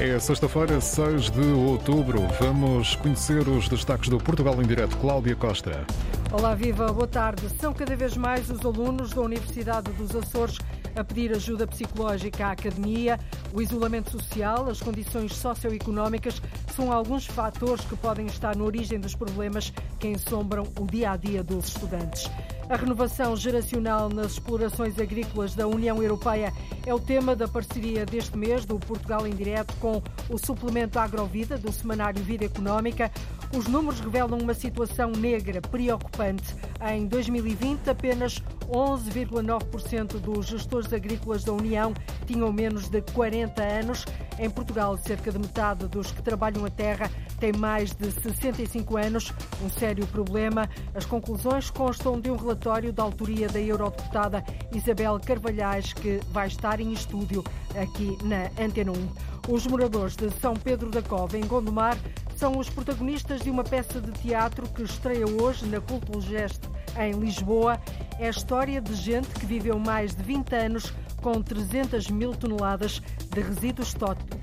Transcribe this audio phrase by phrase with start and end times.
[0.00, 2.20] É sexta-feira, 6 de outubro.
[2.40, 4.96] Vamos conhecer os destaques do Portugal em Direto.
[4.98, 5.86] Cláudia Costa.
[6.30, 7.48] Olá, viva, boa tarde.
[7.60, 10.58] São cada vez mais os alunos da Universidade dos Açores
[10.96, 13.18] a pedir ajuda psicológica à academia.
[13.52, 16.42] O isolamento social, as condições socioeconómicas
[16.74, 21.16] são alguns fatores que podem estar na origem dos problemas que ensombram o dia a
[21.16, 22.28] dia dos estudantes.
[22.68, 26.50] A renovação geracional nas explorações agrícolas da União Europeia
[26.86, 31.58] é o tema da parceria deste mês do Portugal em Direto com o suplemento Agrovida
[31.58, 33.12] do Semanário Vida Económica.
[33.54, 36.56] Os números revelam uma situação negra preocupante.
[36.90, 41.92] Em 2020, apenas 11,9% dos gestores agrícolas da União
[42.26, 44.06] tinham menos de 40 anos.
[44.38, 47.10] Em Portugal, cerca de metade dos que trabalham a terra
[47.44, 49.30] tem mais de 65 anos,
[49.62, 50.66] um sério problema.
[50.94, 54.42] As conclusões constam de um relatório da autoria da eurodeputada
[54.74, 57.44] Isabel Carvalhais, que vai estar em estúdio
[57.78, 59.52] aqui na Antena 1.
[59.52, 61.98] Os moradores de São Pedro da Cova, em Gondomar,
[62.34, 66.66] são os protagonistas de uma peça de teatro que estreia hoje na Culto Geste,
[66.98, 67.78] em Lisboa.
[68.18, 73.02] É a história de gente que viveu mais de 20 anos com 300 mil toneladas
[73.30, 73.94] de resíduos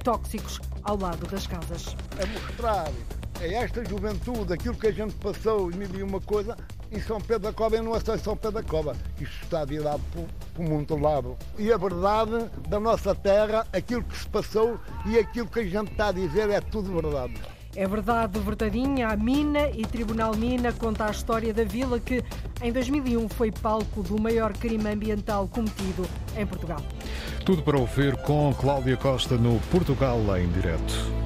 [0.03, 1.95] tóxicos ao lado das casas.
[2.21, 2.91] A mostrar
[3.39, 6.55] a esta juventude aquilo que a gente passou mil e uma coisa,
[6.91, 8.95] em São Pedro da Cova e não é só em São Pedro da Cova.
[9.19, 10.01] Isto está virado
[10.53, 11.37] para o mundo lado.
[11.57, 15.91] E a verdade da nossa terra, aquilo que se passou e aquilo que a gente
[15.91, 17.33] está a dizer é tudo verdade.
[17.75, 19.07] É verdade, verdadinha.
[19.07, 22.23] A Mina e Tribunal Mina conta a história da vila que,
[22.61, 26.05] em 2001, foi palco do maior crime ambiental cometido
[26.35, 26.81] em Portugal.
[27.45, 31.21] Tudo para ouvir com Cláudia Costa no Portugal em direto.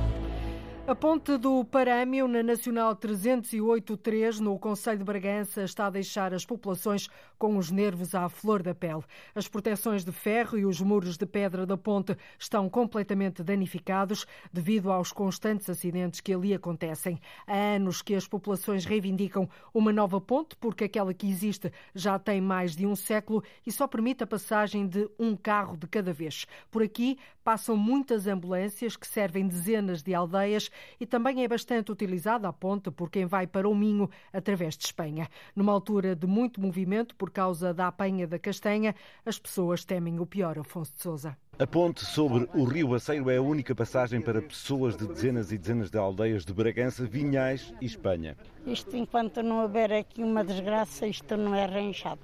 [0.87, 6.45] A ponte do Parâmio, na Nacional 308-3, no Conselho de Bragança, está a deixar as
[6.45, 9.01] populações com os nervos à flor da pele.
[9.33, 14.91] As proteções de ferro e os muros de pedra da ponte estão completamente danificados devido
[14.91, 17.19] aos constantes acidentes que ali acontecem.
[17.47, 22.39] Há anos que as populações reivindicam uma nova ponte, porque aquela que existe já tem
[22.39, 26.45] mais de um século e só permite a passagem de um carro de cada vez.
[26.69, 30.69] Por aqui passam muitas ambulâncias que servem dezenas de aldeias
[30.99, 34.85] e também é bastante utilizada a ponte por quem vai para o Minho através de
[34.85, 35.27] Espanha.
[35.55, 40.25] Numa altura de muito movimento por causa da apanha da castanha, as pessoas temem o
[40.25, 41.37] pior, Afonso de Souza.
[41.57, 45.57] A ponte sobre o Rio Aceiro é a única passagem para pessoas de dezenas e
[45.57, 48.35] dezenas de aldeias de Bragança, Vinhais e Espanha.
[48.65, 52.19] Isto, enquanto não houver aqui uma desgraça, isto não é arranjado.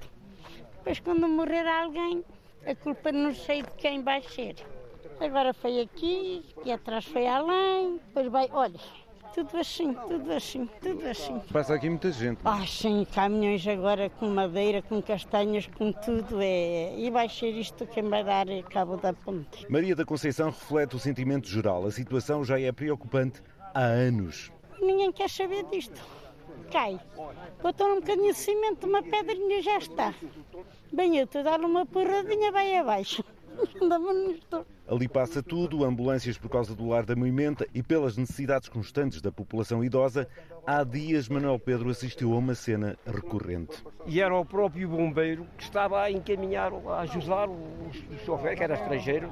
[0.77, 2.25] Depois, quando morrer alguém,
[2.65, 4.55] a culpa não sei de quem vai ser.
[5.21, 8.79] Agora foi aqui, e atrás foi além, depois vai, olha,
[9.35, 11.39] tudo assim, tudo assim, tudo assim.
[11.53, 12.39] Passa aqui muita gente.
[12.43, 16.41] Ah, sim, caminhões agora com madeira, com castanhas, com tudo.
[16.41, 16.97] É...
[16.97, 19.71] E vai ser isto quem vai dar cabo da ponte.
[19.71, 21.85] Maria da Conceição reflete o sentimento geral.
[21.85, 23.41] A situação já é preocupante
[23.75, 24.51] há anos.
[24.81, 26.01] Ninguém quer saber disto.
[26.71, 26.99] Cai.
[27.61, 30.13] Botou um bocadinho de cimento, uma pedrinha já está.
[30.91, 33.23] Bem, eu te dar uma porradinha, vai abaixo.
[34.87, 39.31] Ali passa tudo, ambulâncias por causa do lar da moimenta e pelas necessidades constantes da
[39.31, 40.27] população idosa.
[40.65, 43.83] Há dias, Manuel Pedro assistiu a uma cena recorrente.
[44.05, 47.57] E era o próprio bombeiro que estava a encaminhar, a ajudar o,
[48.25, 49.31] chofer, que era estrangeiro,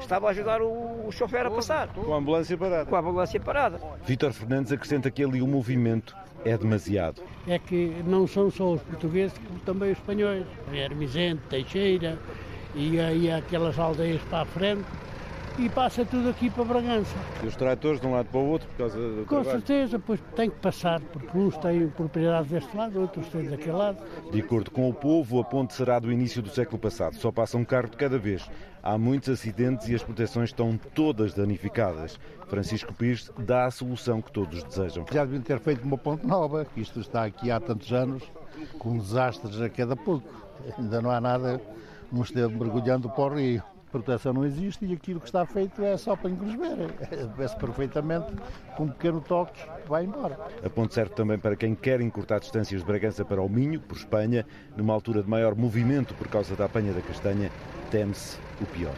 [0.00, 1.88] estava a ajudar o, o chofer a passar.
[1.88, 2.86] Com a ambulância parada.
[2.86, 3.80] Com a ambulância parada.
[4.06, 7.22] Vítor Fernandes acrescenta que ali o movimento é demasiado.
[7.46, 10.46] É que não são só os portugueses, como também os espanhóis.
[10.72, 12.18] Hermizente, Teixeira,
[12.74, 14.84] e aí aquelas aldeias para a frente
[15.58, 17.14] e passa tudo aqui para Bragança.
[17.42, 19.50] E os tratores de um lado para o outro por causa do Com trabalho?
[19.50, 23.98] certeza, pois tem que passar, porque uns têm propriedade deste lado, outros têm daquele lado.
[24.30, 27.16] De acordo com o povo, a ponte será do início do século passado.
[27.16, 28.48] Só passa um carro de cada vez.
[28.82, 32.18] Há muitos acidentes e as proteções estão todas danificadas.
[32.48, 35.04] Francisco Pires dá a solução que todos desejam.
[35.12, 38.22] Já deviam ter feito uma ponte nova, que isto está aqui há tantos anos,
[38.78, 40.26] com desastres a cada pouco.
[40.78, 41.60] Ainda não há nada
[42.12, 43.62] nos esteve mergulhando para o rio.
[43.90, 46.94] Proteção não existe e aquilo que está feito é só para ver.
[47.36, 48.32] Vê-se perfeitamente
[48.74, 50.38] com um pequeno toque vai embora.
[50.64, 53.98] A ponte serve também para quem quer encurtar distâncias de Bragança para o Minho, por
[53.98, 57.50] Espanha, numa altura de maior movimento por causa da apanha da castanha,
[57.90, 58.94] teme-se o pior.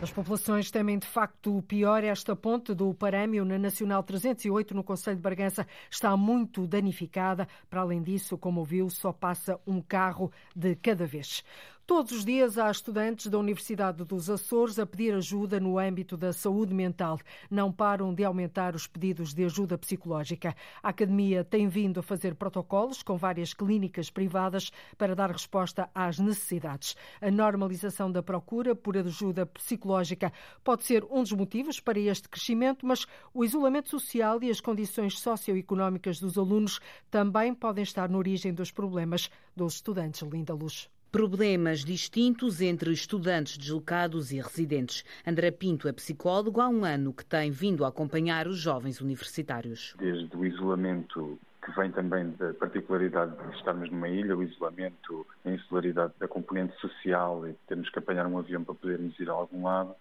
[0.00, 2.04] As populações temem de facto o pior.
[2.04, 7.48] Esta ponte do Parâmio, na Nacional 308, no Conselho de Bargança, está muito danificada.
[7.68, 11.42] Para além disso, como ouviu, só passa um carro de cada vez.
[11.88, 16.34] Todos os dias há estudantes da Universidade dos Açores a pedir ajuda no âmbito da
[16.34, 17.18] saúde mental.
[17.50, 20.54] Não param de aumentar os pedidos de ajuda psicológica.
[20.82, 26.18] A Academia tem vindo a fazer protocolos com várias clínicas privadas para dar resposta às
[26.18, 26.94] necessidades.
[27.22, 30.30] A normalização da procura por ajuda psicológica
[30.62, 35.18] pode ser um dos motivos para este crescimento, mas o isolamento social e as condições
[35.18, 36.80] socioeconómicas dos alunos
[37.10, 40.20] também podem estar na origem dos problemas dos estudantes.
[40.20, 40.90] Linda Luz.
[41.10, 45.02] Problemas distintos entre estudantes deslocados e residentes.
[45.26, 49.94] André Pinto é psicólogo há um ano que tem vindo a acompanhar os jovens universitários.
[49.98, 55.50] Desde o isolamento que vem também da particularidade de estarmos numa ilha, o isolamento, a
[55.50, 59.64] insularidade da componente social e termos que apanhar um avião para podermos ir a algum
[59.64, 59.94] lado,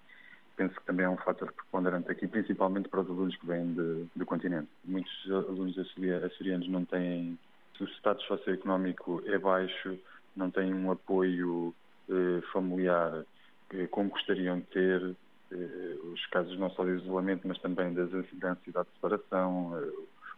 [0.58, 4.08] penso que também é um fator preponderante aqui, principalmente para os alunos que vêm de,
[4.14, 4.68] do continente.
[4.84, 7.40] Muitos alunos açorianos não têm,
[7.80, 9.98] o status socioeconómico é baixo,
[10.38, 11.74] não têm um apoio
[12.10, 13.26] eh, familiar
[13.72, 15.16] eh, como gostariam de ter,
[15.52, 19.92] eh, os casos não só de isolamento, mas também das ansiedade de separação, eh,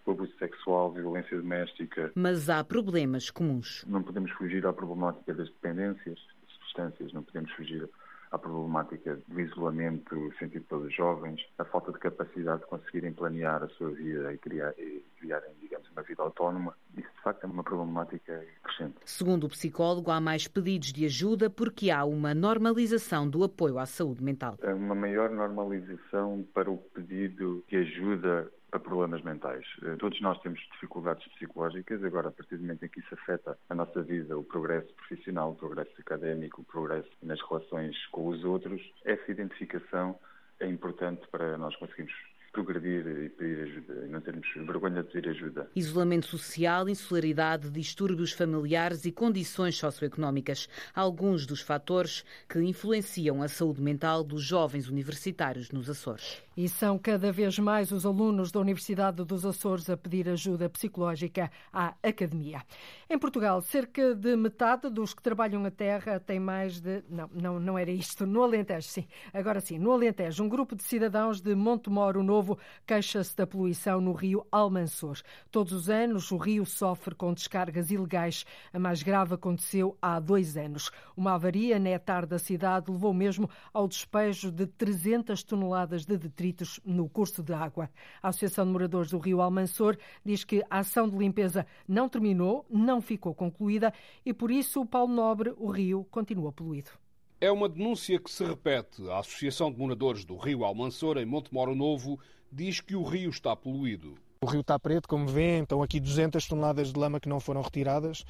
[0.05, 2.11] o abuso sexual, violência doméstica.
[2.15, 3.85] Mas há problemas comuns.
[3.87, 7.87] Não podemos fugir à problemática das dependências, das substâncias, não podemos fugir
[8.31, 13.69] à problemática do isolamento sentido pelos jovens, a falta de capacidade de conseguirem planear a
[13.69, 16.75] sua vida e, criar, e criarem, digamos, uma vida autónoma.
[16.95, 18.95] Isso, de facto, é uma problemática crescente.
[19.05, 23.85] Segundo o psicólogo, há mais pedidos de ajuda porque há uma normalização do apoio à
[23.85, 24.57] saúde mental.
[24.61, 29.65] É uma maior normalização para o pedido de ajuda para problemas mentais.
[29.83, 33.57] Eh, todos nós temos dificuldades psicológicas, agora, a partir do momento em que isso afeta
[33.69, 38.43] a nossa vida, o progresso profissional, o progresso académico, o progresso nas relações com os
[38.43, 40.17] outros, essa identificação
[40.59, 42.13] é importante para nós conseguirmos
[42.51, 45.69] progredir e pedir ajuda, e não termos vergonha de pedir ajuda.
[45.75, 53.81] Isolamento social, insularidade, distúrbios familiares e condições socioeconómicas, alguns dos fatores que influenciam a saúde
[53.81, 56.41] mental dos jovens universitários nos Açores.
[56.55, 61.49] E são cada vez mais os alunos da Universidade dos Açores a pedir ajuda psicológica
[61.71, 62.61] à academia.
[63.09, 67.03] Em Portugal, cerca de metade dos que trabalham a terra tem mais de.
[67.09, 68.25] Não, não, não era isto.
[68.25, 69.07] No Alentejo, sim.
[69.33, 72.38] Agora sim, no Alentejo, um grupo de cidadãos de Montemoro Novo
[72.85, 75.19] queixa-se da poluição no rio Almansor.
[75.51, 78.45] Todos os anos, o rio sofre com descargas ilegais.
[78.73, 80.91] A mais grave aconteceu há dois anos.
[81.15, 81.89] Uma avaria na
[82.25, 87.53] da cidade levou mesmo ao despejo de 300 toneladas de detritos detritos no curso de
[87.53, 87.89] água.
[88.21, 92.65] A Associação de Moradores do Rio Almansor diz que a ação de limpeza não terminou,
[92.69, 93.93] não ficou concluída
[94.25, 96.91] e, por isso, o Paulo Nobre, o rio, continua poluído.
[97.41, 99.09] É uma denúncia que se repete.
[99.09, 102.19] A Associação de Moradores do Rio Almansor, em Montemoro Novo,
[102.51, 104.15] diz que o rio está poluído.
[104.41, 107.61] O rio está preto, como vêem, estão aqui 200 toneladas de lama que não foram
[107.61, 108.25] retiradas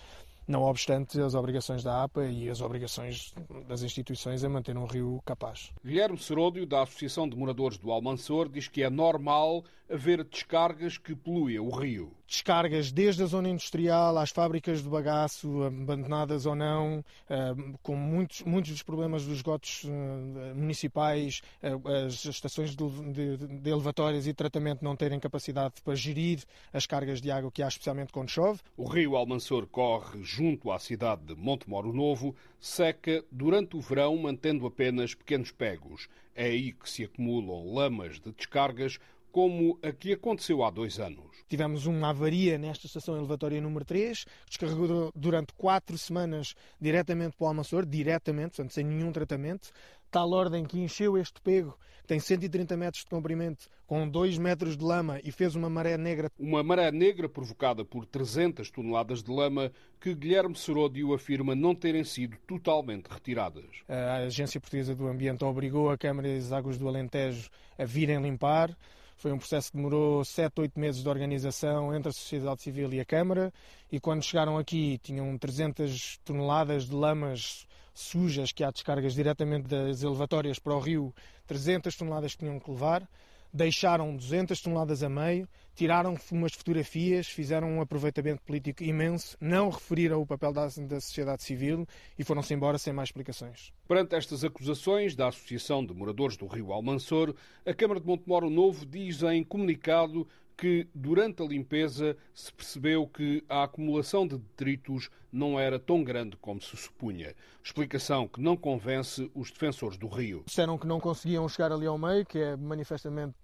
[0.50, 3.36] não obstante as obrigações da APA e as obrigações
[3.68, 5.72] das instituições a manter um rio capaz.
[5.86, 11.16] Guilherme Seródio, da Associação de Moradores do Almansor, diz que é normal haver descargas que
[11.16, 17.04] poluem o rio descargas desde a zona industrial às fábricas de bagaço, abandonadas ou não,
[17.28, 21.72] eh, com muitos, muitos dos problemas dos esgotos eh, municipais, eh,
[22.06, 27.20] as estações de, de, de elevatórias e tratamento não terem capacidade para gerir as cargas
[27.20, 28.60] de água que há, especialmente quando chove.
[28.78, 34.66] O rio Almansor corre junto à cidade de Montemoro Novo, seca durante o verão, mantendo
[34.66, 36.08] apenas pequenos pegos.
[36.34, 38.98] É aí que se acumulam lamas de descargas,
[39.34, 41.44] como a que aconteceu há dois anos.
[41.50, 47.44] Tivemos uma avaria nesta estação elevatória número 3, que descarregou durante quatro semanas diretamente para
[47.44, 49.72] o Almansor, diretamente, portanto, sem nenhum tratamento,
[50.10, 54.78] tal ordem que encheu este pego, que tem 130 metros de comprimento, com 2 metros
[54.78, 56.32] de lama e fez uma maré negra.
[56.38, 62.04] Uma maré negra provocada por 300 toneladas de lama que Guilherme Seródio afirma não terem
[62.04, 63.66] sido totalmente retiradas.
[63.88, 68.76] A Agência Portuguesa do Ambiente obrigou a Câmara das Águas do Alentejo a virem limpar.
[69.18, 73.02] Foi um processo que demorou 7, 8 meses de organização entre a sociedade civil e
[73.02, 73.52] a Câmara
[73.92, 77.68] e quando chegaram aqui tinham 300 toneladas de lamas
[78.00, 81.14] sujas que há descargas diretamente das elevatórias para o rio,
[81.48, 83.08] 300 toneladas que tinham que levar
[83.54, 90.22] deixaram 200 toneladas a meio, tiraram umas fotografias, fizeram um aproveitamento político imenso, não referiram
[90.22, 91.88] o papel da, da sociedade civil
[92.18, 93.74] e foram-se embora sem mais explicações.
[93.88, 97.34] Perante estas acusações da Associação de Moradores do Rio Almansor,
[97.66, 100.28] a Câmara de Montemoro Novo diz em comunicado
[100.60, 106.36] que durante a limpeza se percebeu que a acumulação de detritos não era tão grande
[106.36, 107.34] como se supunha.
[107.64, 110.44] Explicação que não convence os defensores do rio.
[110.46, 113.38] Disseram que não conseguiam chegar ali ao meio, que é manifestamente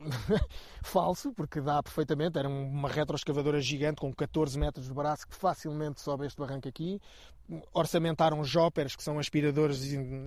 [0.82, 2.38] falso, porque dá perfeitamente.
[2.38, 7.02] Era uma retroescavadora gigante com 14 metros de braço que facilmente sobe este barranco aqui.
[7.72, 9.82] Orçamentaram joppers, que são aspiradores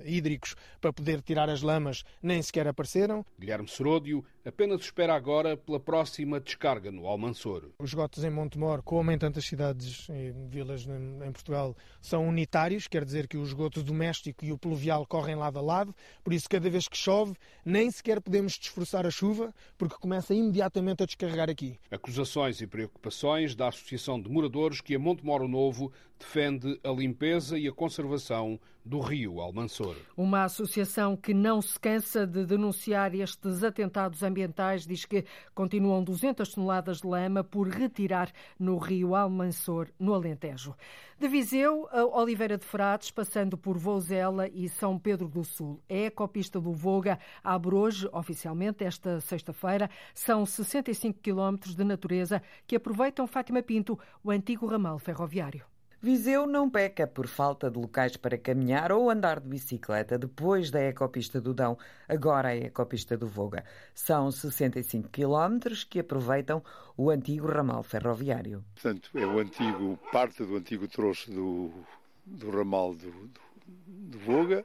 [0.06, 3.26] hídricos, para poder tirar as lamas, nem sequer apareceram.
[3.40, 7.70] Guilherme Seródio apenas espera agora pela próxima descarga no Almansor.
[7.80, 13.04] Os esgotos em Montemor, como em tantas cidades e vilas em Portugal, são unitários, quer
[13.04, 16.70] dizer que o esgoto doméstico e o pluvial correm lado a lado, por isso cada
[16.70, 21.80] vez que chove nem sequer podemos desforçar a chuva, porque começa imediatamente a descarregar aqui.
[21.92, 27.68] Acusações e preocupações da Associação de Moradores que a Montemoro Novo defende a limpeza e
[27.68, 29.98] a conservação do rio Almansor.
[30.16, 36.50] Uma associação que não se cansa de denunciar estes atentados ambientais diz que continuam 200
[36.50, 40.74] toneladas de lama por retirar no rio Almansor, no Alentejo.
[41.20, 45.82] De Viseu a Oliveira de Frades, passando por Vouzela e São Pedro do Sul.
[45.90, 49.90] A ecopista do Voga abre hoje, oficialmente, esta sexta-feira.
[50.14, 55.66] São 65 quilómetros de natureza que aproveitam Fátima Pinto, o antigo ramal ferroviário.
[56.00, 60.80] Viseu não peca por falta de locais para caminhar ou andar de bicicleta depois da
[60.80, 61.76] ecopista do Dão,
[62.08, 63.66] agora a ecopista do Voga.
[63.96, 66.64] São 65 quilómetros que aproveitam
[66.96, 68.64] o antigo ramal ferroviário.
[68.76, 71.72] Portanto, é o antigo, parte do antigo troço do,
[72.24, 74.64] do ramal do, do, do Voga,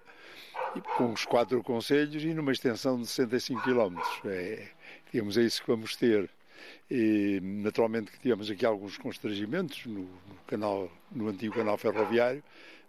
[0.98, 4.20] com os quatro conselhos e numa extensão de 65 quilómetros.
[4.26, 4.68] É,
[5.10, 6.28] digamos, é isso que vamos ter.
[6.90, 10.08] E, naturalmente que tivemos aqui alguns constrangimentos no, no,
[10.46, 12.42] canal, no antigo canal ferroviário,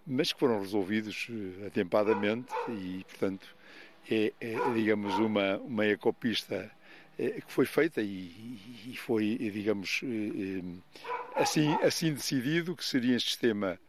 [0.05, 3.55] mas que foram resolvidos uh, atempadamente e, portanto,
[4.09, 6.69] é, é, digamos, uma, uma ecopista
[7.17, 10.01] é, que foi feita e, e foi, digamos,
[11.35, 13.79] assim, assim decidido que seria este sistema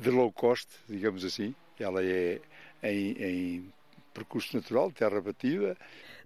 [0.00, 1.54] de low cost, digamos assim.
[1.78, 2.40] Ela é
[2.82, 3.72] em, em
[4.12, 5.76] percurso natural, terra batida,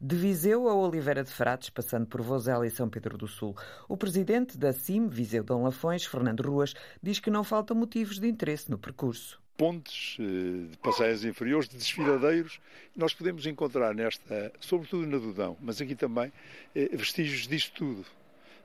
[0.02, 3.56] de Viseu a Oliveira de Frades, passando por Vozela e São Pedro do Sul.
[3.88, 8.26] O presidente da CIM, Viseu Dom Lafões, Fernando Ruas, diz que não faltam motivos de
[8.26, 12.58] interesse no percurso pontes, eh, de passeios inferiores, de desfiladeiros.
[12.96, 16.32] Nós podemos encontrar nesta, sobretudo na Dudão, mas aqui também,
[16.74, 18.04] eh, vestígios disto tudo.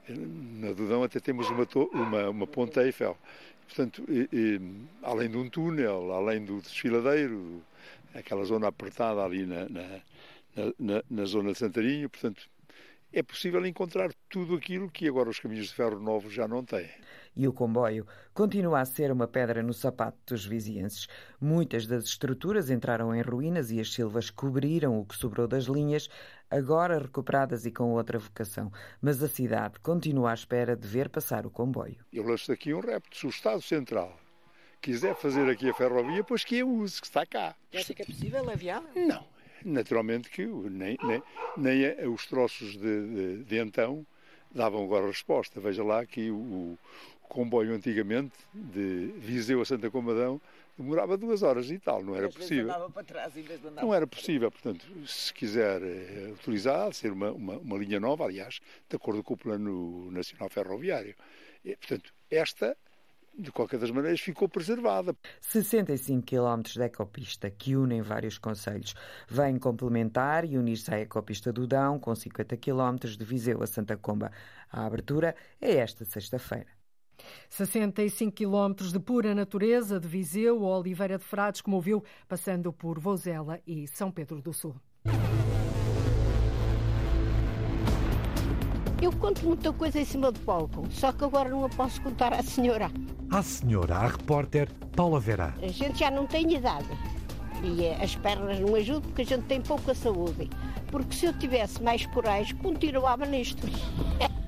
[0.09, 3.15] Na Dudão até temos uma, uma, uma ponta Eiffel.
[3.67, 4.03] Portanto,
[5.03, 7.61] além de um túnel, além do desfiladeiro,
[8.15, 10.01] aquela zona apertada ali na, na
[10.79, 12.49] na, na, zona de Santarinho, portanto,
[13.11, 16.89] é possível encontrar tudo aquilo que agora os caminhos de ferro novos já não têm.
[17.35, 21.07] E o comboio continua a ser uma pedra no sapato dos vizienses.
[21.39, 26.09] Muitas das estruturas entraram em ruínas e as silvas cobriram o que sobrou das linhas,
[26.49, 28.71] agora recuperadas e com outra vocação.
[29.01, 32.03] Mas a cidade continua à espera de ver passar o comboio.
[32.11, 33.15] Eu lanço daqui um repto.
[33.15, 34.19] Se o Estado Central
[34.81, 37.55] quiser fazer aqui a ferrovia, pois que a use, que está cá.
[37.73, 38.49] Acha que é possível?
[38.49, 38.89] É viável?
[39.07, 41.23] Não naturalmente que nem, nem,
[41.57, 44.05] nem os troços de, de, de, então
[44.51, 45.59] davam agora resposta.
[45.59, 46.79] Veja lá que o, o,
[47.27, 50.39] comboio antigamente de Viseu a Santa Comadão
[50.77, 52.67] demorava duas horas e tal, não era possível.
[53.81, 58.59] Não era possível, portanto, se quiser é, utilizar, ser uma, uma, uma, linha nova, aliás,
[58.87, 61.15] de acordo com o Plano Nacional Ferroviário.
[61.65, 62.77] E, portanto, esta
[63.37, 65.15] de qualquer das maneiras, ficou preservada.
[65.41, 68.95] 65 quilómetros de ecopista que unem vários conselhos.
[69.29, 73.95] Vem complementar e unir-se à ecopista do Dão, com 50 quilómetros de Viseu a Santa
[73.95, 74.31] Comba.
[74.71, 76.67] A abertura é esta sexta-feira.
[77.49, 82.99] 65 quilómetros de pura natureza de Viseu a Oliveira de Frades, como ouviu, passando por
[82.99, 84.75] Vozela e São Pedro do Sul.
[89.01, 92.33] Eu conto muita coisa em cima do palco, só que agora não a posso contar
[92.33, 92.89] à senhora.
[93.29, 95.53] À senhora, à repórter Paula Vera.
[95.61, 96.87] A gente já não tem idade
[97.63, 100.49] e eh, as pernas não ajudam porque a gente tem pouca saúde.
[100.89, 103.67] Porque se eu tivesse mais coragem, continuava nisto.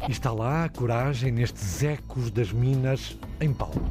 [0.08, 3.82] E está lá a coragem nestes ecos das minas em Paulo.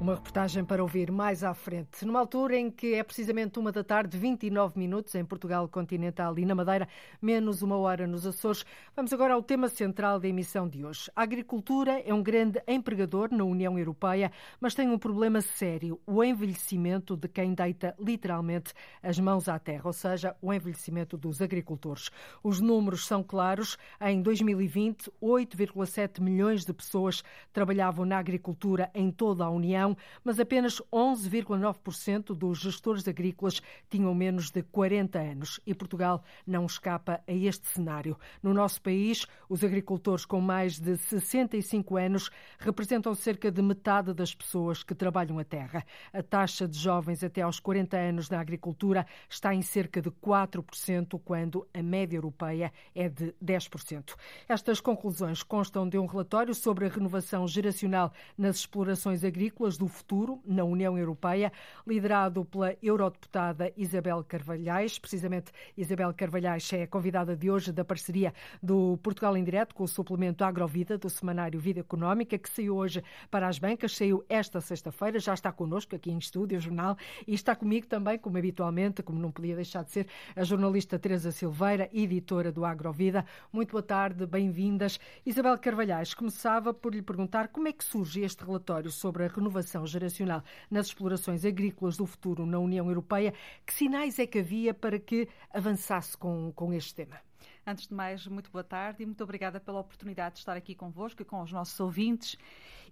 [0.00, 2.04] Uma reportagem para ouvir mais à frente.
[2.04, 6.46] Numa altura em que é precisamente uma da tarde, 29 minutos em Portugal continental e
[6.46, 6.86] na Madeira,
[7.20, 8.64] menos uma hora nos Açores,
[8.94, 11.10] vamos agora ao tema central da emissão de hoje.
[11.16, 16.22] A agricultura é um grande empregador na União Europeia, mas tem um problema sério: o
[16.22, 22.08] envelhecimento de quem deita literalmente as mãos à terra, ou seja, o envelhecimento dos agricultores.
[22.40, 23.76] Os números são claros.
[24.00, 29.88] Em 2020, 8,7 milhões de pessoas trabalhavam na agricultura em toda a União
[30.24, 37.20] mas apenas 11,9% dos gestores agrícolas tinham menos de 40 anos e Portugal não escapa
[37.26, 38.18] a este cenário.
[38.42, 44.34] No nosso país, os agricultores com mais de 65 anos representam cerca de metade das
[44.34, 45.84] pessoas que trabalham a terra.
[46.12, 51.20] A taxa de jovens até aos 40 anos na agricultura está em cerca de 4%,
[51.24, 54.14] quando a média europeia é de 10%.
[54.48, 60.42] Estas conclusões constam de um relatório sobre a renovação geracional nas explorações agrícolas do futuro
[60.44, 61.52] na União Europeia,
[61.86, 64.98] liderado pela eurodeputada Isabel Carvalhais.
[64.98, 69.84] Precisamente, Isabel Carvalhais é a convidada de hoje da parceria do Portugal em Direto com
[69.84, 74.60] o suplemento Agrovida do semanário Vida Económica, que saiu hoje para as bancas, saiu esta
[74.60, 79.00] sexta-feira, já está connosco aqui em estúdio, o jornal, e está comigo também, como habitualmente,
[79.02, 83.24] como não podia deixar de ser, a jornalista Teresa Silveira, editora do Agrovida.
[83.52, 84.98] Muito boa tarde, bem-vindas.
[85.24, 89.67] Isabel Carvalhais, começava por lhe perguntar como é que surge este relatório sobre a renovação
[89.86, 93.34] geracional nas explorações agrícolas do futuro na União Europeia.
[93.66, 97.20] Que sinais é que havia para que avançasse com, com este tema?
[97.66, 101.20] Antes de mais, muito boa tarde e muito obrigada pela oportunidade de estar aqui convosco
[101.20, 102.38] e com os nossos ouvintes.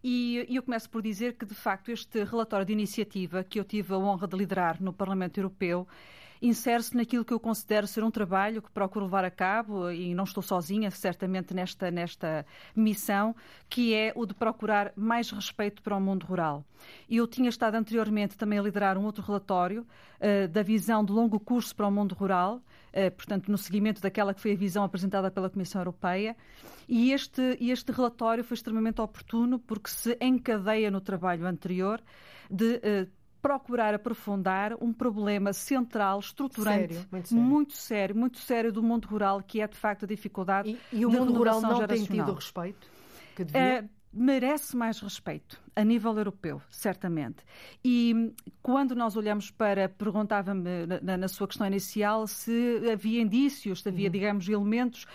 [0.04, 3.64] E, e eu começo por dizer que, de facto, este relatório de iniciativa que eu
[3.64, 5.88] tive a honra de liderar no Parlamento Europeu
[6.40, 10.25] insere-se naquilo que eu considero ser um trabalho que procuro levar a cabo, e não
[10.25, 13.35] estou sozinha, certamente, nesta, nesta missão,
[13.69, 16.64] que é o de procurar mais respeito para o mundo rural.
[17.09, 19.87] Eu tinha estado anteriormente também a liderar um outro relatório
[20.21, 24.35] uh, da visão de longo curso para o mundo rural, uh, portanto, no seguimento daquela
[24.35, 26.37] que foi a visão apresentada pela Comissão Europeia.
[26.88, 32.00] E este, este relatório foi extremamente oportuno porque se encadeia no trabalho anterior
[32.50, 33.16] de uh,
[33.47, 37.45] procurar aprofundar um problema central, estruturante, sério, muito, sério.
[37.45, 38.17] muito, sério.
[38.17, 41.33] muito sério, do mundo rural, que é de facto a dificuldade e, e o mundo
[41.33, 42.97] rural não tem tido o respeito
[43.37, 43.61] que devia?
[43.61, 47.45] É, merece mais respeito a nível europeu, certamente.
[47.85, 53.88] E quando nós olhamos para, perguntava-me na, na, sua questão inicial se havia indícios, se
[53.88, 54.12] havia, uhum.
[54.12, 55.07] digamos, elementos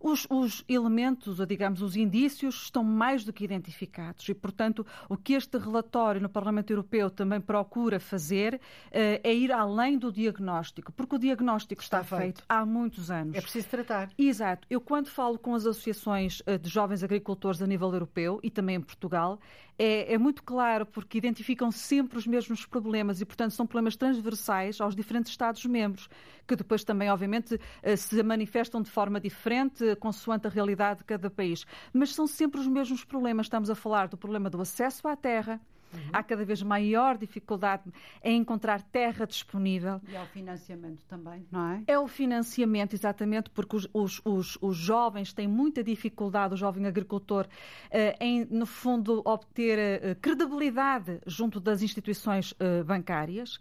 [0.00, 5.16] os, os, elementos, ou digamos, os indícios estão mais do que identificados e, portanto, o
[5.16, 8.60] que este relatório no Parlamento Europeu também procura fazer uh,
[8.92, 12.38] é ir além do diagnóstico, porque o diagnóstico está, está feito.
[12.38, 12.44] feito.
[12.48, 13.36] há muitos anos.
[13.36, 14.10] É preciso tratar.
[14.16, 14.66] Exato.
[14.70, 18.76] Eu, quando falo com as associações uh, de jovens agricultores a nível europeu e também
[18.76, 19.38] em Portugal,
[19.82, 24.78] é, é, muito claro porque identificam sempre os mesmos problemas e, portanto, são problemas transversais
[24.78, 26.06] aos diferentes Estados-membros,
[26.46, 31.30] que depois também, obviamente, eh, se manifestam de forma diferente consoante a realidade de cada
[31.30, 31.66] país.
[31.92, 33.46] Mas são sempre os mesmos problemas.
[33.46, 35.60] Estamos a falar do problema do acesso à terra,
[35.92, 36.00] Uhum.
[36.12, 37.84] Há cada vez maior dificuldade
[38.22, 40.00] em encontrar terra disponível.
[40.08, 41.82] E ao financiamento também, não é?
[41.86, 46.86] É o financiamento, exatamente, porque os, os, os, os jovens têm muita dificuldade, o jovem
[46.86, 47.46] agricultor,
[47.90, 53.58] eh, em, no fundo, obter eh, credibilidade junto das instituições eh, bancárias.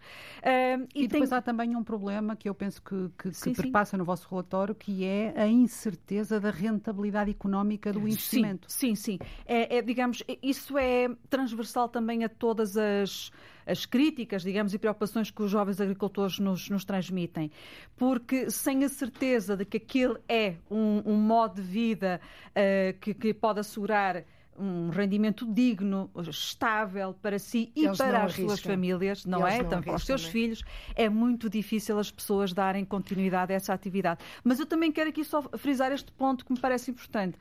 [0.93, 1.37] e, e depois tem...
[1.37, 4.75] há também um problema que eu penso que, que, sim, que perpassa no vosso relatório,
[4.75, 8.71] que é a incerteza da rentabilidade económica do investimento.
[8.71, 9.17] Sim, sim.
[9.17, 9.19] sim.
[9.45, 13.31] É, é, digamos, isso é transversal também a todas as,
[13.65, 17.51] as críticas, digamos, e preocupações que os jovens agricultores nos, nos transmitem.
[17.97, 23.13] Porque sem a certeza de que aquele é um, um modo de vida uh, que,
[23.13, 24.23] que pode assegurar
[24.59, 29.63] um rendimento digno, estável para si e Eles para as suas famílias, não Eles é?
[29.63, 30.33] Não para os seus também.
[30.33, 30.63] filhos,
[30.95, 34.19] é muito difícil as pessoas darem continuidade a essa atividade.
[34.43, 37.37] Mas eu também quero aqui só frisar este ponto que me parece importante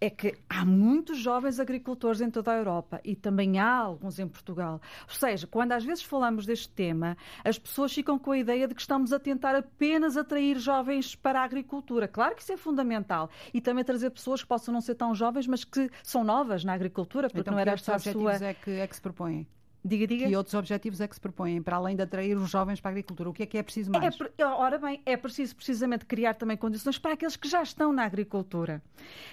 [0.00, 4.28] é que há muitos jovens agricultores em toda a Europa e também há alguns em
[4.28, 4.80] Portugal.
[5.08, 8.74] Ou seja, quando às vezes falamos deste tema, as pessoas ficam com a ideia de
[8.74, 12.06] que estamos a tentar apenas atrair jovens para a agricultura.
[12.06, 13.30] Claro que isso é fundamental.
[13.52, 16.74] E também trazer pessoas que possam não ser tão jovens, mas que são novas na
[16.74, 18.34] agricultura, porque então, não era esta a sua...
[18.34, 19.46] é que, é que se propõem?
[19.86, 20.26] Diga, diga.
[20.26, 22.92] Que outros objetivos é que se propõem para além de atrair os jovens para a
[22.92, 23.30] agricultura?
[23.30, 24.18] O que é que é preciso mais?
[24.36, 28.04] É, ora bem, é preciso precisamente criar também condições para aqueles que já estão na
[28.04, 28.82] agricultura.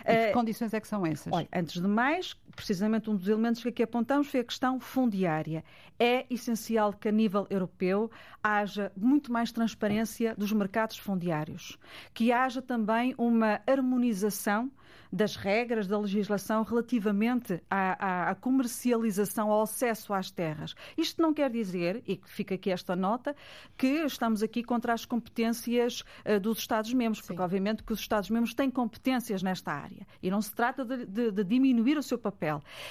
[0.05, 1.33] E que uh, condições é que são essas?
[1.33, 5.63] Olha, antes de mais, precisamente um dos elementos que aqui apontamos foi a questão fundiária.
[5.99, 8.09] É essencial que a nível europeu
[8.41, 11.77] haja muito mais transparência dos mercados fundiários,
[12.13, 14.71] que haja também uma harmonização
[15.13, 20.73] das regras da legislação relativamente à, à, à, comercialização, ao acesso às terras.
[20.97, 23.35] Isto não quer dizer, e fica aqui esta nota,
[23.77, 28.71] que estamos aqui contra as competências uh, dos Estados-membros, porque obviamente que os Estados-membros têm
[28.71, 32.42] competências nesta área e não se trata de, de, de diminuir o seu papel,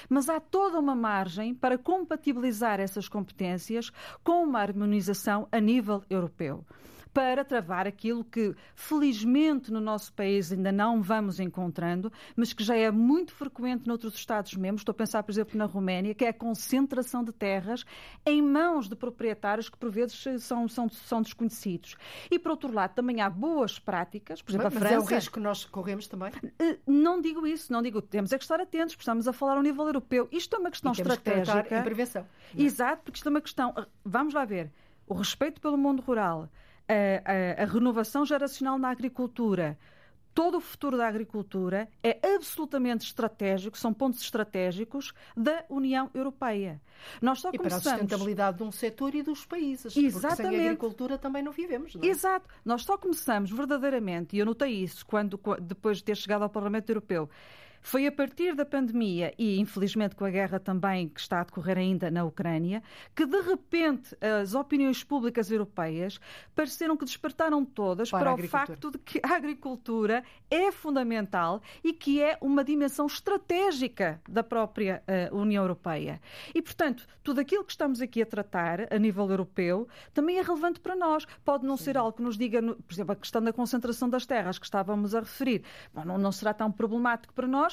[0.09, 3.91] mas há toda uma margem para compatibilizar essas competências
[4.23, 6.65] com uma harmonização a nível europeu
[7.13, 12.75] para travar aquilo que, felizmente, no nosso país ainda não vamos encontrando, mas que já
[12.75, 14.81] é muito frequente noutros Estados-membros.
[14.81, 17.85] Estou a pensar, por exemplo, na Roménia, que é a concentração de terras
[18.25, 21.95] em mãos de proprietários que, por vezes, são, são, são desconhecidos.
[22.31, 24.41] E, por outro lado, também há boas práticas.
[24.41, 24.95] Por exemplo, mas, a França.
[24.95, 26.31] Mas é o risco que nós corremos também?
[26.59, 28.01] Eh, não digo isso, não digo.
[28.01, 30.27] Temos é que estar atentos, estamos a falar ao nível europeu.
[30.31, 31.63] Isto é uma questão e estratégica.
[31.63, 32.25] Que em prevenção.
[32.57, 32.61] É?
[32.61, 33.73] Exato, porque isto é uma questão.
[34.03, 34.71] Vamos lá ver.
[35.05, 36.49] O respeito pelo mundo rural,
[36.87, 39.77] a, a, a renovação geracional na agricultura,
[40.33, 46.81] todo o futuro da agricultura é absolutamente estratégico, são pontos estratégicos da União Europeia.
[47.21, 47.83] Nós só e começamos...
[47.83, 50.35] para a sustentabilidade de um setor e dos países, Exatamente.
[50.37, 51.95] porque sem agricultura também não vivemos.
[51.95, 52.07] Não é?
[52.07, 52.47] Exato.
[52.65, 56.89] Nós só começamos verdadeiramente, e eu notei isso quando, depois de ter chegado ao Parlamento
[56.89, 57.29] Europeu,
[57.83, 61.77] foi a partir da pandemia e, infelizmente, com a guerra também que está a decorrer
[61.77, 62.81] ainda na Ucrânia,
[63.13, 66.19] que de repente as opiniões públicas europeias
[66.55, 71.91] pareceram que despertaram todas para, para o facto de que a agricultura é fundamental e
[71.91, 76.21] que é uma dimensão estratégica da própria uh, União Europeia.
[76.55, 80.79] E, portanto, tudo aquilo que estamos aqui a tratar a nível europeu também é relevante
[80.79, 81.25] para nós.
[81.43, 81.83] Pode não Sim.
[81.83, 85.13] ser algo que nos diga, por exemplo, a questão da concentração das terras que estávamos
[85.13, 85.63] a referir.
[85.93, 87.72] Bom, não, não será tão problemático para nós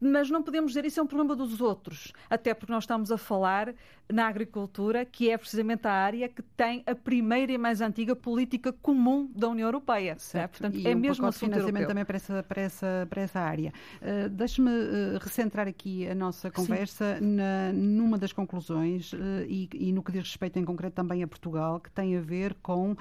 [0.00, 3.18] mas não podemos dizer isso é um problema dos outros, até porque nós estamos a
[3.18, 3.74] falar
[4.12, 8.72] na agricultura, que é precisamente a área que tem a primeira e mais antiga política
[8.72, 10.16] comum da União Europeia.
[10.34, 10.46] É?
[10.46, 11.88] Portanto, e é um mesmo um financiamento europeu.
[11.88, 13.72] também para essa, para essa, para essa área.
[14.00, 19.92] Uh, Deixe-me uh, recentrar aqui a nossa conversa na, numa das conclusões uh, e, e,
[19.92, 22.96] no que diz respeito em concreto também a Portugal, que tem a ver com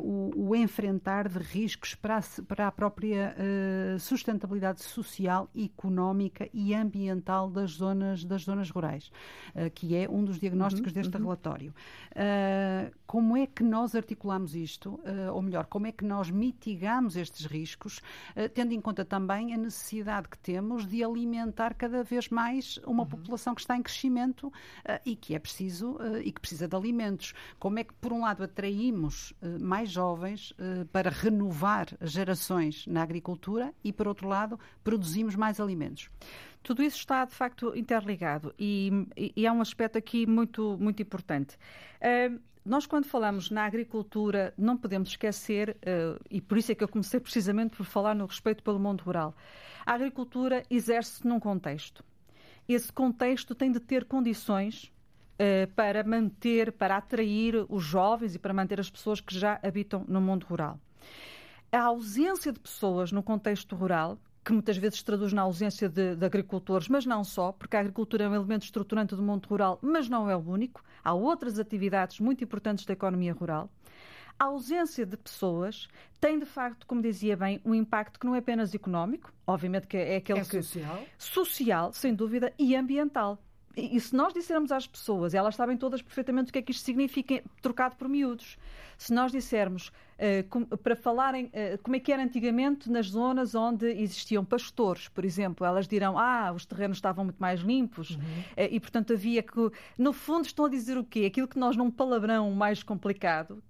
[0.00, 3.36] o, o, enfrentar de riscos para a, para a própria
[3.98, 6.05] sustentabilidade social e económica
[6.52, 9.10] e ambiental das zonas, das zonas rurais,
[9.54, 11.22] uh, que é um dos diagnósticos uhum, deste uhum.
[11.22, 11.74] relatório.
[12.12, 17.16] Uh, como é que nós articulamos isto, uh, ou melhor, como é que nós mitigamos
[17.16, 18.00] estes riscos,
[18.54, 23.08] tendo em conta também a necessidade que temos de alimentar cada vez mais uma uhum.
[23.08, 24.52] população que está em crescimento
[25.04, 27.32] e que é preciso e que precisa de alimentos.
[27.58, 30.52] Como é que, por um lado, atraímos mais jovens
[30.92, 35.60] para renovar gerações na agricultura e, por outro lado, produzimos mais mais
[35.96, 36.10] alimentos.
[36.62, 41.56] Tudo isso está, de facto, interligado e, e, há um aspecto aqui muito, muito importante.
[42.00, 46.82] Uh, nós, quando falamos na agricultura, não podemos esquecer, uh, e por isso é que
[46.82, 49.34] eu comecei precisamente por falar no respeito pelo mundo rural.
[49.84, 52.04] A agricultura exerce-se num contexto.
[52.68, 54.92] Esse contexto tem de ter condições
[55.34, 60.04] uh, para manter, para atrair os jovens e para manter as pessoas que já habitam
[60.08, 60.80] no mundo rural.
[61.70, 66.14] A ausência de pessoas no contexto rural que muitas vezes se traduz na ausência de,
[66.14, 69.76] de, agricultores, mas não só, porque a agricultura é um elemento estruturante do mundo rural,
[69.82, 70.84] mas não é o único.
[71.02, 73.68] Há outras atividades muito importantes da economia rural.
[74.38, 75.88] A ausência de pessoas
[76.20, 79.96] tem, de facto, como dizia bem, um impacto que não é apenas económico, obviamente que
[79.96, 80.62] é aquele é que...
[80.62, 81.02] social.
[81.18, 83.42] Social, sem dúvida, e ambiental.
[83.76, 86.82] E, se nós dissermos às pessoas, elas sabem todas perfeitamente o que é que isto
[86.82, 88.56] significa, trocado por miúdos.
[88.96, 93.54] Se nós dissermos uh, com, para falarem uh, como é que era antigamente nas zonas
[93.54, 98.22] onde existiam pastores, por exemplo, elas dirão, ah, os terrenos estavam muito mais limpos uhum.
[98.22, 99.70] uh, e, portanto, havia que.
[99.98, 101.26] No fundo, estão a dizer o quê?
[101.26, 103.62] Aquilo que nós, num palavrão mais complicado,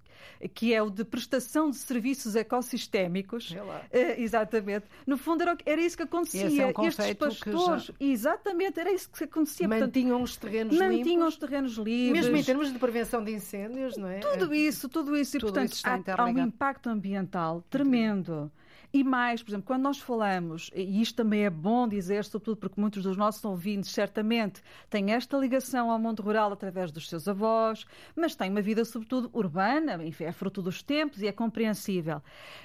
[0.53, 3.55] que é o de prestação de serviços ecossistémicos.
[3.91, 4.85] É exatamente.
[5.05, 6.63] No fundo, era, era isso que acontecia.
[6.63, 7.93] É um Estes pastores, já...
[7.99, 9.67] exatamente, era isso que acontecia.
[9.67, 11.07] Mantinham os terrenos mantinham limpos.
[11.07, 12.23] Mantinham os terrenos livres.
[12.23, 14.19] Mesmo em termos de prevenção de incêndios, não é?
[14.19, 15.37] Tudo isso, tudo isso.
[15.37, 18.51] E, tudo portanto, há, há um impacto ambiental tremendo.
[18.93, 22.79] E mais, por exemplo, quando nós falamos, e isto também é bom dizer, sobretudo porque
[22.79, 27.85] muitos dos nossos ouvintes certamente têm esta ligação ao mundo rural através dos seus avós,
[28.15, 32.17] mas têm uma vida, sobretudo, urbana, enfim, é fruto dos tempos e é compreensível.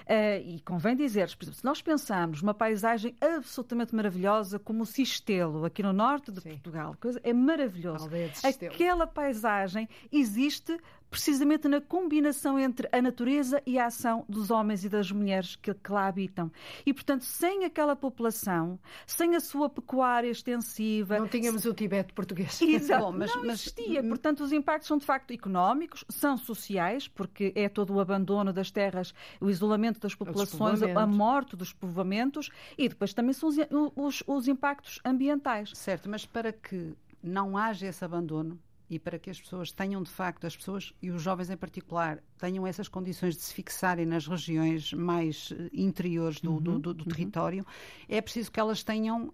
[0.02, 4.86] Uh, e convém dizer, por exemplo, se nós pensarmos uma paisagem absolutamente maravilhosa como o
[4.86, 6.50] Sistelo, aqui no norte de Sim.
[6.50, 8.08] Portugal, coisa, é maravilhoso.
[8.44, 10.78] Aquela paisagem existe
[11.12, 15.74] precisamente na combinação entre a natureza e a ação dos homens e das mulheres que,
[15.74, 16.50] que, lá habitam.
[16.86, 21.18] E, portanto, sem aquela população, sem a sua pecuária extensiva...
[21.18, 22.60] Não tínhamos o Tibete português.
[22.62, 23.60] Exato, Bom, mas, não mas...
[23.60, 24.02] existia.
[24.02, 28.70] Portanto, os impactos são, de facto, económicos, são sociais, porque é todo o abandono das
[28.70, 32.48] terras, o isolamento das populações, a morte dos povoamentos,
[32.78, 33.56] e depois também são os,
[33.94, 35.72] os, os impactos ambientais.
[35.74, 38.58] Certo, mas para que não haja esse abandono,
[38.92, 42.18] e para que as pessoas tenham de facto, as pessoas e os jovens em particular,
[42.38, 46.94] tenham essas condições de se fixarem nas regiões mais eh, interiores do, uhum, do, do,
[46.94, 47.10] do uhum.
[47.10, 47.66] território,
[48.06, 49.32] é preciso que elas tenham uh,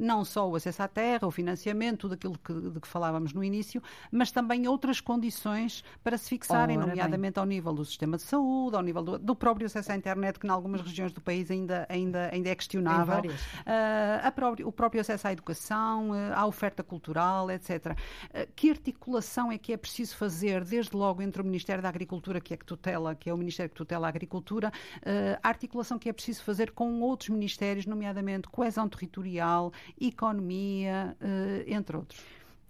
[0.00, 3.42] não só o acesso à terra, o financiamento, tudo aquilo que, de que falávamos no
[3.42, 7.40] início, mas também outras condições para se fixarem, Ora nomeadamente bem.
[7.40, 10.46] ao nível do sistema de saúde, ao nível do, do, próprio acesso à internet, que
[10.46, 15.26] em algumas regiões do país ainda, ainda, ainda é questionável, uh, próprio, o próprio acesso
[15.26, 17.96] à educação, uh, à oferta cultural, etc.
[18.54, 22.54] que articulação é que é preciso fazer, desde logo, entre o Ministério da Agricultura, que
[22.54, 24.70] é que tutela, que é o Ministério que tutela a agricultura,
[25.42, 31.16] a articulação que é preciso fazer com outros ministérios, nomeadamente coesão territorial, economia,
[31.66, 32.20] entre outros?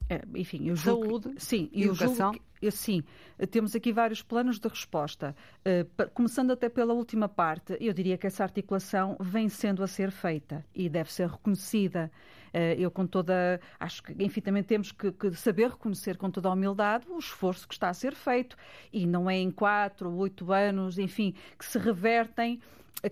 [0.08, 2.32] É, enfim, eu Saúde, que, sim, educação.
[2.60, 3.02] Eu sim,
[3.50, 5.34] temos aqui vários planos de resposta.
[5.66, 10.10] Uh, começando até pela última parte, eu diria que essa articulação vem sendo a ser
[10.10, 12.10] feita e deve ser reconhecida.
[12.54, 13.60] Uh, eu, com toda.
[13.80, 17.66] Acho que, enfim, também temos que, que, saber reconhecer com toda a humildade o esforço
[17.66, 18.56] que está a ser feito.
[18.92, 22.60] E não é em quatro ou oito anos, enfim, que se revertem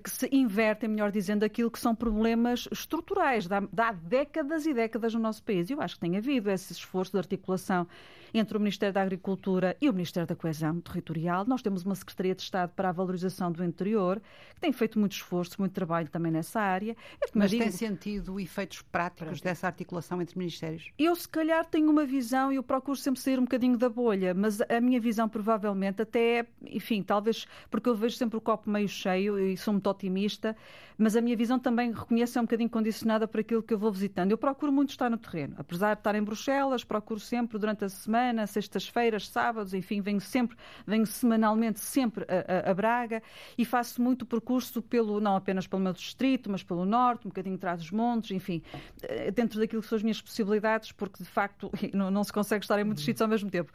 [0.03, 5.15] que se invertem, melhor dizendo, aquilo que são problemas estruturais de há, décadas e décadas
[5.15, 5.69] no nosso país.
[5.71, 7.87] Eu acho que tem havido esse esforço de articulação
[8.33, 11.45] entre o Ministério da Agricultura e o Ministério da Coesão Territorial.
[11.45, 14.23] Nós temos uma Secretaria de Estado para a Valorização do Interior,
[14.55, 16.97] que tem feito muito esforço, muito trabalho também nessa área.
[17.21, 20.93] É Mas digo, tem sentido efeitos práticos dessa articulação entre ministérios?
[20.97, 24.33] Eu, se calhar, tenho uma visão e eu procuro sempre sair um bocadinho da bolha,
[24.33, 28.71] mas a minha visão, provavelmente, até é, enfim, talvez porque eu vejo sempre o copo
[28.71, 30.57] meio cheio e sou muito otimista,
[30.97, 33.91] mas a minha visão também, reconheço, é um bocadinho condicionada por aquilo que eu vou
[33.91, 34.31] visitando.
[34.31, 35.55] Eu procuro muito estar no terreno.
[35.57, 40.57] Apesar de estar em Bruxelas, procuro sempre, durante a semana, sextas-feiras, sábados, enfim, venho sempre,
[40.87, 43.23] venho semanalmente sempre a, a, a, Braga
[43.57, 47.57] e faço muito percurso pelo, não apenas pelo meu distrito, mas pelo norte, um bocadinho
[47.57, 48.63] atrás dos montes, enfim,
[49.03, 52.65] eh, dentro daquilo que são as minhas possibilidades, porque de facto não, não se consegue
[52.65, 53.73] estar em muitos sítios ao mesmo tempo.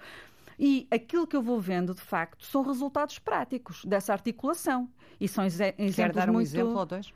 [0.57, 4.89] E aquilo que eu vou vendo, de facto, são resultados práticos dessa articulação.
[5.19, 6.47] E são exemplos Quer dar um muito...
[6.47, 7.13] exemplo ou dois?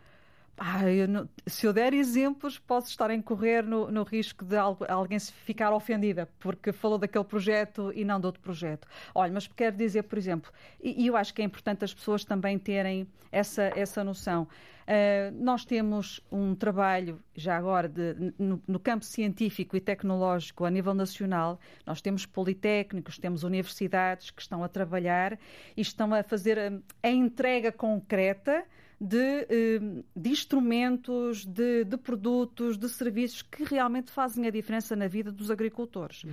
[0.62, 4.58] Ah, eu não, se eu der exemplos, posso estar a incorrer no, no risco de
[4.58, 8.86] algo, alguém se ficar ofendida porque falou daquele projeto e não de outro projeto.
[9.16, 10.52] Olha, mas quero dizer, por exemplo,
[10.84, 14.44] e, e eu acho que é importante as pessoas também terem essa, essa noção.
[14.44, 20.70] Uh, nós temos um trabalho, já agora, de, no, no, campo científico e tecnológico a
[20.70, 21.60] nível nacional.
[21.86, 25.40] Nós temos politécnicos, temos universidades que estão a trabalhar
[25.78, 26.72] e estão a fazer a,
[27.04, 28.66] a entrega concreta
[29.00, 29.18] de,
[29.50, 29.80] eh,
[30.14, 35.50] de instrumentos, de, de, produtos, de serviços que realmente fazem a diferença na vida dos
[35.50, 36.26] agricultores.
[36.26, 36.32] Uhum.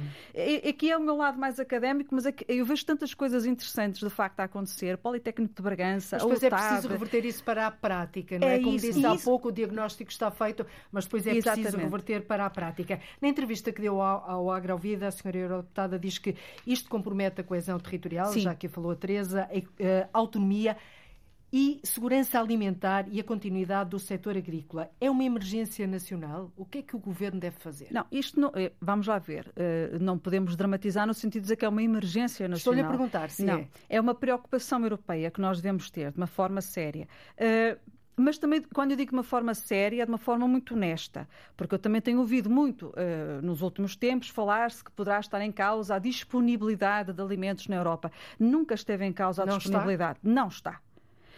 [0.68, 4.40] Aqui é o meu lado mais académico, mas eu vejo tantas coisas interessantes de facto
[4.40, 4.98] a acontecer.
[4.98, 8.56] Politécnico de Bragança, mas depois é preciso reverter isso para a prática, não é?
[8.56, 9.08] é Como isso, disse isso.
[9.08, 11.62] há pouco, o diagnóstico está feito, mas depois é Exatamente.
[11.62, 13.00] preciso reverter para a prática.
[13.20, 16.34] Na entrevista que deu ao, ao Agrovida, a senhora eurodeputada diz que
[16.66, 18.40] isto compromete a coesão territorial, Sim.
[18.40, 20.76] já que falou a Teresa, a, a autonomia
[21.52, 24.90] e segurança alimentar e a continuidade do setor agrícola.
[25.00, 26.52] É uma emergência nacional?
[26.56, 27.88] O que é que o governo deve fazer?
[27.90, 29.52] Não, isto não, eh, vamos lá ver.
[29.56, 32.58] Eh, não podemos dramatizar no sentido de dizer que é uma emergência nacional.
[32.58, 33.68] Estou-lhe a perguntar se não, é.
[33.88, 37.08] É uma preocupação europeia que nós devemos ter de uma forma séria.
[37.36, 37.78] Eh,
[38.16, 41.28] mas também, quando eu digo de uma forma séria, é de uma forma muito honesta,
[41.54, 45.52] porque eu também tenho ouvido muito uh, nos últimos tempos falar-se que poderá estar em
[45.52, 48.10] causa a disponibilidade de alimentos na Europa.
[48.40, 50.18] Nunca esteve em causa a não disponibilidade.
[50.18, 50.30] Está?
[50.30, 50.80] Não está.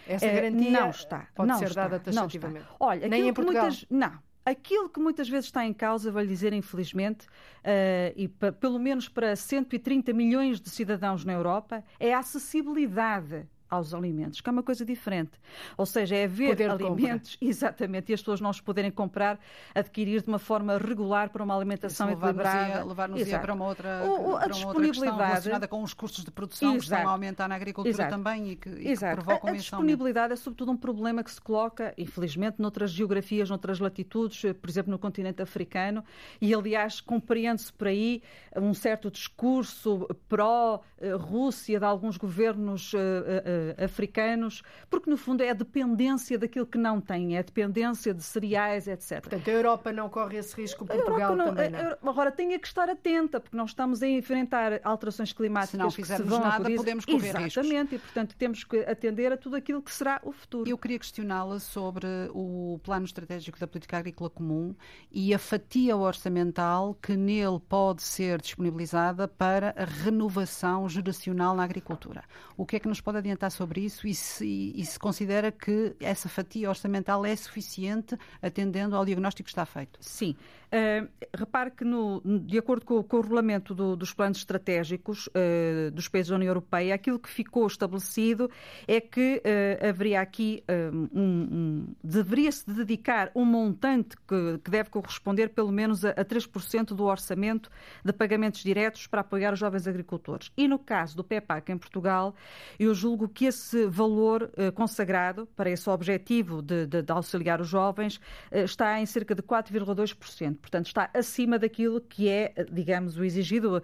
[0.08, 2.66] Essa é, garantia não está, pode não ser está, dada taxativamente.
[2.80, 3.64] Olha, Nem em Portugal.
[3.64, 4.18] Muitas, não.
[4.44, 9.06] Aquilo que muitas vezes está em causa, vou lhe dizer, infelizmente, uh, e pelo menos
[9.06, 14.62] para 130 milhões de cidadãos na Europa, é a acessibilidade aos alimentos, que é uma
[14.62, 15.32] coisa diferente.
[15.76, 19.38] Ou seja, é ver Poder alimentos, exatamente, e as pessoas não os poderem comprar,
[19.74, 22.84] adquirir de uma forma regular para uma alimentação equilibrada.
[22.84, 26.78] Levar-nos para uma outra, o, a outra questão relacionada com os custos de produção Exato.
[26.78, 28.10] que estão a aumentar na agricultura Exato.
[28.10, 31.40] também e que, e que provocam a, a disponibilidade é sobretudo um problema que se
[31.40, 36.04] coloca, infelizmente, noutras geografias, noutras latitudes, por exemplo, no continente africano,
[36.40, 38.22] e aliás compreende-se por aí
[38.56, 45.50] um certo discurso pró-Rússia de alguns governos uh, uh, uh, africanos, porque no fundo é
[45.50, 49.20] a dependência daquilo que não têm, é a dependência de cereais, etc.
[49.20, 52.10] Portanto, a Europa não corre esse risco, Portugal não, também não.
[52.10, 56.34] Agora, tem que estar atenta, porque nós estamos a enfrentar alterações climáticas se não fizermos
[56.34, 57.92] se nada, podemos correr Exatamente, riscos.
[57.92, 60.68] e portanto temos que atender a tudo aquilo que será o futuro.
[60.68, 64.74] Eu queria questioná-la sobre o Plano Estratégico da Política Agrícola Comum
[65.10, 72.24] e a fatia orçamental que nele pode ser disponibilizada para a renovação geracional na agricultura.
[72.56, 75.50] O que é que nos pode adiantar pensar sobre isso e se, e se considera
[75.50, 79.98] que essa fatia orçamental é suficiente atendendo ao diagnóstico que está feito.
[80.00, 80.36] Sim.
[80.68, 85.90] Uh, repare que, no, de acordo com, com o regulamento do, dos planos estratégicos uh,
[85.92, 88.50] dos países da União Europeia, aquilo que ficou estabelecido
[88.86, 95.48] é que uh, haveria aqui um, um deveria-se dedicar um montante que, que, deve corresponder
[95.48, 97.70] pelo menos a, a 3% do orçamento
[98.04, 100.52] de pagamentos diretos para apoiar os jovens agricultores.
[100.54, 102.34] E no caso do PEPAC em Portugal,
[102.78, 108.20] eu julgo que esse valor consagrado para esse objetivo de, de, de auxiliar os jovens
[108.50, 110.56] está em cerca de 4,2%.
[110.56, 113.80] Portanto, está acima daquilo que é, digamos, o exigido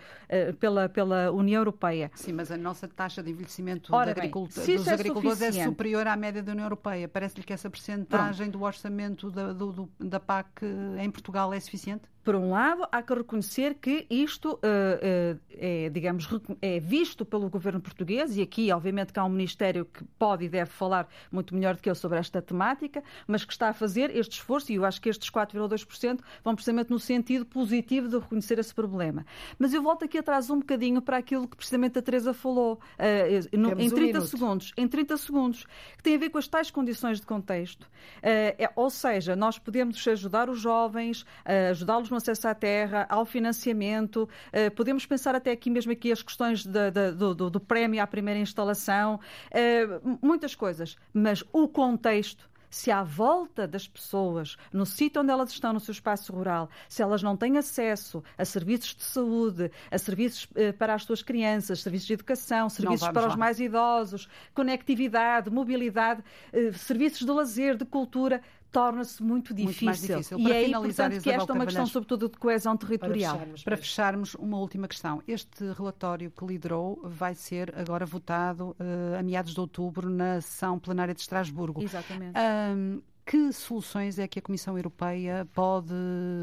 [0.58, 2.10] pela, pela União Europeia.
[2.16, 6.04] Sim, mas a nossa taxa de envelhecimento Ora bem, dos é agricultores é, é, superior
[6.08, 7.06] à média da União Europeia.
[7.06, 10.64] Parece-lhe que essa percentagem do orçamento da, do, do, da PAC
[10.98, 12.13] em Portugal é suficiente?
[12.24, 16.26] Por um lado, há que reconhecer que isto uh, uh, é, digamos,
[16.62, 20.48] é visto pelo governo português, e aqui, obviamente, que há um Ministério que pode e
[20.48, 24.14] deve falar muito melhor do que eu sobre esta temática, mas que está a fazer
[24.16, 28.58] este esforço, e eu acho que estes 4,2% vão precisamente no sentido positivo de reconhecer
[28.58, 29.26] esse problema.
[29.58, 33.58] Mas eu volto aqui atrás um bocadinho para aquilo que precisamente a Teresa falou, uh,
[33.58, 36.70] no, em 30 um segundos, em 30 segundos, que tem a ver com as tais
[36.70, 37.86] condições de contexto.
[38.22, 41.26] É, ou seja, nós podemos ajudar os jovens,
[41.70, 44.28] ajudá-los no acesso à terra, ao financiamento.
[44.48, 48.02] Uh, podemos pensar até aqui mesmo aqui as questões de, de, do, do, do, prémio
[48.02, 49.18] à primeira instalação,
[49.50, 50.96] uh, muitas coisas.
[51.12, 55.92] Mas o contexto se à volta das pessoas, no sítio onde elas estão, no seu
[55.92, 60.92] espaço rural, se elas não têm acesso a serviços de saúde, a serviços eh, para
[60.92, 63.28] as suas crianças, serviços de educação, serviços para lá.
[63.28, 68.42] os mais idosos, conectividade, mobilidade, eh, serviços de lazer, de cultura,
[68.74, 69.86] torna-se muito difícil.
[69.86, 70.38] Muito difícil.
[70.40, 73.36] E é importante que esta é uma questão, sobretudo, de coesão territorial.
[73.36, 75.22] Para fecharmos, para fecharmos, uma última questão.
[75.28, 80.76] Este relatório que liderou vai ser agora votado uh, a meados de outubro na sessão
[80.76, 81.82] plenária de Estrasburgo.
[81.82, 82.36] Exatamente.
[82.76, 85.94] Um, que soluções é que a Comissão Europeia pode,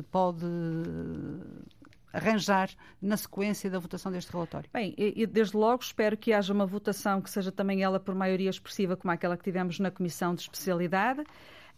[0.09, 0.45] pode
[2.13, 2.69] arranjar
[3.01, 4.69] na sequência da votação deste relatório?
[4.73, 8.49] Bem, e, desde logo espero que haja uma votação que seja também ela por maioria
[8.49, 11.23] expressiva, como aquela que tivemos na Comissão de Especialidade.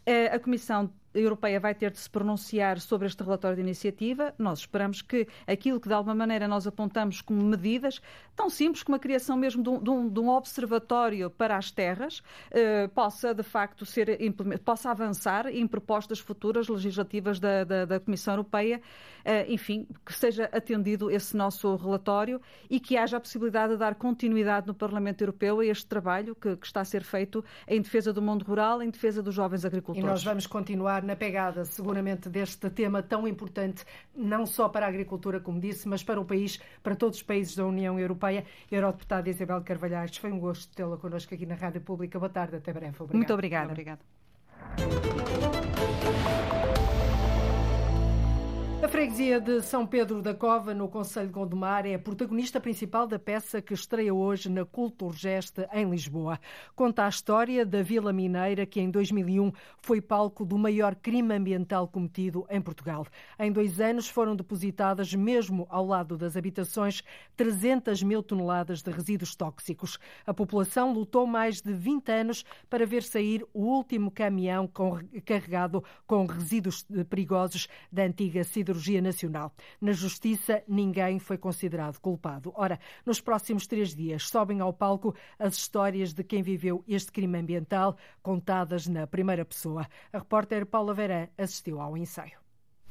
[0.06, 4.34] A Comissão Europeia vai ter de se pronunciar sobre este relatório de iniciativa.
[4.38, 8.00] Nós esperamos que aquilo que de alguma maneira nós apontamos como medidas,
[8.34, 11.70] tão simples como a criação mesmo de um, de um, de um observatório para as
[11.70, 14.18] terras, eh, possa de facto ser
[14.64, 18.80] possa avançar em propostas futuras legislativas da, da, da Comissão Europeia,
[19.24, 23.94] eh, enfim, que seja atendido esse nosso relatório e que haja a possibilidade de dar
[23.94, 28.12] continuidade no Parlamento Europeu a este trabalho que, que está a ser feito em defesa
[28.12, 30.04] do mundo rural, em defesa dos jovens agricultores.
[30.04, 34.88] E nós vamos continuar na pegada, seguramente, deste tema tão importante, não só para a
[34.88, 38.44] agricultura, como disse, mas para o país, para todos os países da União Europeia.
[38.70, 42.18] Eurodeputada Isabel Carvalhais, foi um gosto tê-la connosco aqui na Rádio Pública.
[42.18, 42.96] Boa tarde, até breve.
[42.98, 43.16] Obrigada.
[43.16, 43.72] Muito obrigada.
[43.72, 44.00] obrigada.
[48.84, 53.06] A freguesia de São Pedro da Cova, no Conselho de Gondomar, é a protagonista principal
[53.06, 56.38] da peça que estreia hoje na Culturgeste, em Lisboa.
[56.76, 61.88] Conta a história da Vila Mineira, que em 2001 foi palco do maior crime ambiental
[61.88, 63.06] cometido em Portugal.
[63.38, 67.02] Em dois anos foram depositadas, mesmo ao lado das habitações,
[67.38, 69.98] 300 mil toneladas de resíduos tóxicos.
[70.26, 74.70] A população lutou mais de 20 anos para ver sair o último caminhão
[75.24, 79.52] carregado com resíduos perigosos da antiga cidade Siderurgia Nacional.
[79.80, 82.52] Na Justiça, ninguém foi considerado culpado.
[82.56, 87.38] Ora, nos próximos três dias sobem ao palco as histórias de quem viveu este crime
[87.38, 89.86] ambiental, contadas na primeira pessoa.
[90.12, 92.38] A repórter Paula Verã assistiu ao ensaio.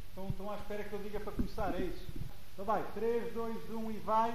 [0.09, 2.07] Estão, estão à espera que eu diga para começar, é isso?
[2.53, 4.33] Então vai, 3, 2, 1 e vai.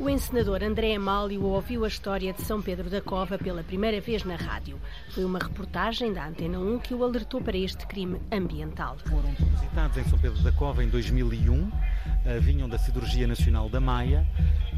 [0.00, 4.24] O encenador André Amálio ouviu a história de São Pedro da Cova pela primeira vez
[4.24, 4.80] na rádio.
[5.10, 8.96] Foi uma reportagem da Antena 1 que o alertou para este crime ambiental.
[9.04, 11.70] Foram depositados em São Pedro da Cova em 2001,
[12.24, 14.26] eh, vinham da Cirurgia Nacional da Maia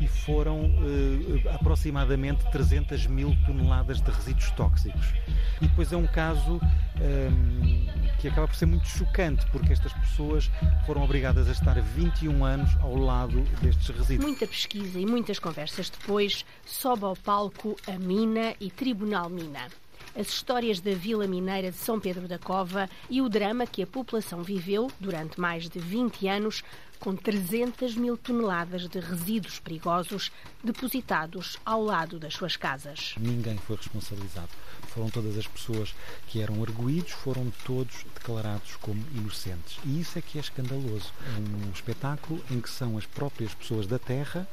[0.01, 5.15] e foram uh, aproximadamente 300 mil toneladas de resíduos tóxicos.
[5.61, 6.61] E depois é um caso
[7.01, 10.51] ehm, que acaba por ser muito chocante, porque estas pessoas
[10.87, 14.27] foram obrigadas a estar 21 anos ao lado destes resíduos.
[14.27, 19.69] Muita pesquisa e muitas conversas depois, sobe ao palco a Mina e Tribunal Mina
[20.15, 23.87] as histórias da Vila Mineira de São Pedro da Cova e o drama que a
[23.87, 26.63] população viveu durante mais de 20 anos
[26.99, 30.31] com 300 mil toneladas de resíduos perigosos
[30.63, 33.15] depositados ao lado das suas casas.
[33.19, 34.51] Ninguém foi responsabilizado.
[34.89, 35.95] Foram todas as pessoas
[36.29, 39.79] que eram arguídos, foram todos declarados como inocentes.
[39.85, 41.11] E isso é que é escandaloso.
[41.39, 44.47] Um espetáculo em que são as próprias pessoas da terra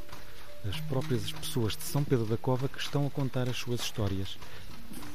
[0.68, 4.38] as próprias pessoas de São Pedro da Cova que estão a contar as suas histórias.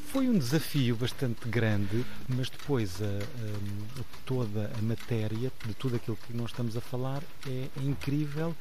[0.06, 6.16] Foi um desafio bastante grande, mas depois a, a, toda a matéria de tudo aquilo
[6.16, 8.54] que nós estamos a falar é, é incrível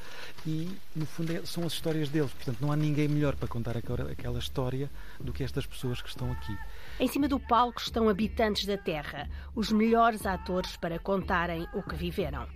[0.44, 2.32] e, no fundo, é, são as histórias deles.
[2.32, 6.08] Portanto, não há ninguém melhor para contar aquela, aquela história do que estas pessoas que
[6.08, 6.58] estão aqui.
[6.98, 11.94] Em cima do palco estão habitantes da Terra, os melhores atores para contarem o que
[11.94, 12.48] viveram.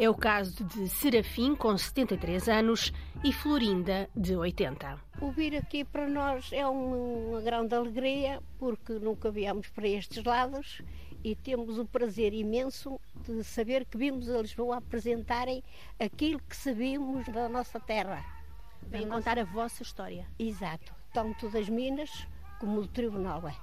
[0.00, 2.92] É o caso de Serafim, com 73 anos,
[3.24, 4.96] e Florinda, de 80.
[5.20, 10.82] O vir aqui para nós é uma grande alegria, porque nunca viemos para estes lados
[11.24, 15.64] e temos o prazer imenso de saber que vimos a Lisboa apresentarem
[15.98, 18.24] aquilo que sabíamos da nossa terra.
[18.82, 20.28] Vem contar a vossa história.
[20.38, 22.28] Exato, tanto das Minas
[22.60, 23.48] como do Tribunal.
[23.48, 23.56] É.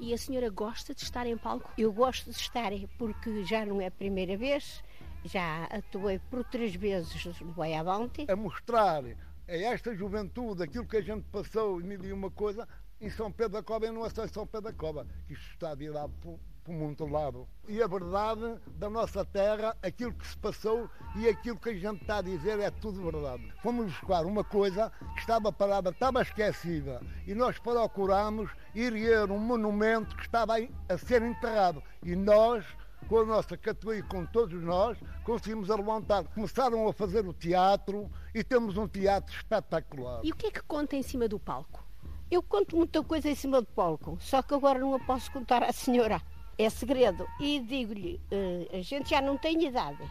[0.00, 1.70] E a senhora gosta de estar em palco?
[1.78, 4.82] Eu gosto de estar, porque já não é a primeira vez,
[5.26, 8.26] já atuei por três vezes no Boiavante.
[8.28, 9.16] A mostrar a
[9.46, 12.66] esta juventude aquilo que a gente passou, mil e uma coisa,
[13.00, 15.34] em São Pedro da Cova e não é só em São Pedro da Cova, que
[15.34, 17.46] isto está virado por, por muito lado.
[17.68, 22.02] E a verdade da nossa terra, aquilo que se passou e aquilo que a gente
[22.02, 23.52] está a dizer é tudo verdade.
[23.62, 29.38] Fomos buscar uma coisa que estava parada, estava esquecida, e nós procurámos ir erguer um
[29.38, 30.54] monumento que estava
[30.88, 31.82] a ser enterrado.
[32.02, 32.64] E nós
[33.08, 36.24] com a nossa categoria, com todos nós, conseguimos levantar.
[36.24, 40.20] Começaram a fazer o teatro e temos um teatro espetacular.
[40.24, 41.84] E o que é que conta em cima do palco?
[42.30, 45.62] Eu conto muita coisa em cima do palco, só que agora não a posso contar
[45.62, 46.20] à senhora.
[46.58, 47.26] É segredo.
[47.38, 50.02] E digo-lhe, uh, a gente já não tem idade.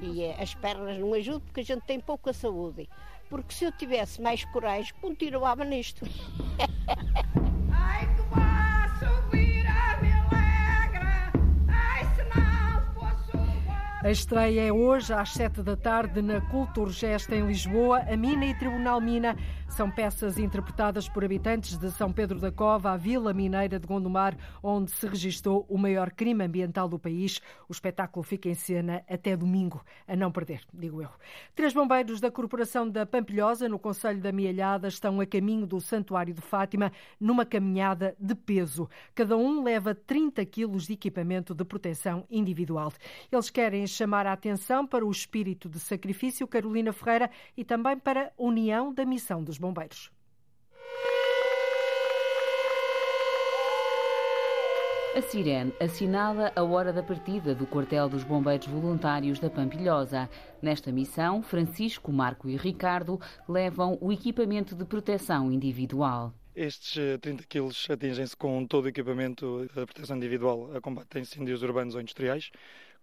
[0.00, 2.88] E uh, as pernas não ajudam porque a gente tem pouca saúde.
[3.28, 6.04] Porque se eu tivesse mais coragem, continuava nisto.
[14.04, 18.00] A estreia é hoje às sete da tarde na Culturgest em Lisboa.
[18.00, 19.34] A Mina e Tribunal Mina
[19.68, 24.36] são peças interpretadas por habitantes de São Pedro da Cova, a Vila Mineira de Gondomar,
[24.62, 27.40] onde se registrou o maior crime ambiental do país.
[27.68, 31.08] O espetáculo fica em cena até domingo, a não perder, digo eu.
[31.54, 36.32] Três bombeiros da Corporação da Pampilhosa, no Conselho da Mialhada, estão a caminho do Santuário
[36.32, 38.88] de Fátima numa caminhada de peso.
[39.14, 42.92] Cada um leva 30 quilos de equipamento de proteção individual.
[43.30, 48.26] Eles querem chamar a atenção para o espírito de sacrifício, Carolina Ferreira, e também para
[48.26, 50.10] a união da missão dos bombeiros.
[55.14, 60.28] A sirene assinala a hora da partida do quartel dos bombeiros voluntários da Pampilhosa.
[60.60, 66.34] Nesta missão, Francisco, Marco e Ricardo levam o equipamento de proteção individual.
[66.52, 71.20] Estes 30 eh, quilos atingem-se com todo o equipamento de proteção individual a combate a
[71.20, 72.50] incêndios urbanos ou industriais,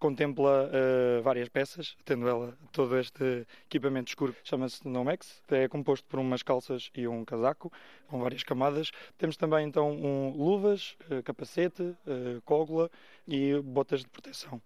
[0.01, 6.19] contempla uh, várias peças, tendo ela todo este equipamento escuro, chama-se Nomex, é composto por
[6.19, 7.71] umas calças e um casaco,
[8.07, 8.89] com várias camadas.
[9.15, 12.89] Temos também então um, luvas, uh, capacete, uh, cógula
[13.27, 14.59] e botas de proteção.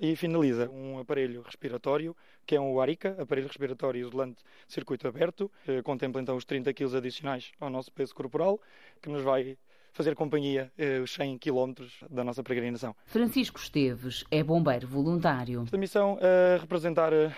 [0.00, 5.50] E finaliza um aparelho respiratório, que é um Arica, aparelho respiratório isolante circuito aberto,
[5.84, 8.58] contempla então os 30 kg adicionais ao nosso peso corporal,
[9.02, 9.58] que nos vai
[9.92, 11.72] fazer companhia eh, os 100 km
[12.08, 12.94] da nossa peregrinação.
[13.06, 15.62] Francisco Esteves é bombeiro voluntário.
[15.62, 17.32] Esta missão é representar eh,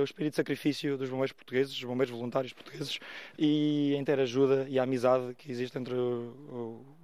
[0.00, 2.98] o espírito de sacrifício dos bombeiros portugueses, dos bombeiros voluntários portugueses
[3.38, 5.94] e a inteira ajuda e a amizade que existe entre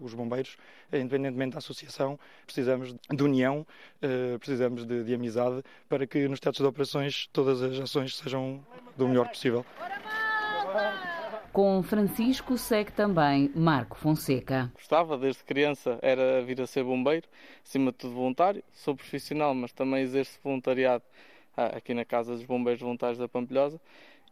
[0.00, 0.56] os bombeiros,
[0.92, 2.18] independentemente da associação.
[2.44, 3.66] Precisamos de união,
[4.38, 8.64] precisamos de, de amizade para que nos teatros de operações todas as ações sejam
[8.96, 9.64] do melhor possível.
[11.52, 14.72] Com Francisco segue também Marco Fonseca.
[14.74, 17.28] Gostava, desde criança, era vir a ser bombeiro,
[17.62, 18.64] acima de tudo voluntário.
[18.72, 21.04] Sou profissional, mas também exerço voluntariado
[21.54, 23.78] ah, aqui na Casa dos Bombeiros Voluntários da Pampilhosa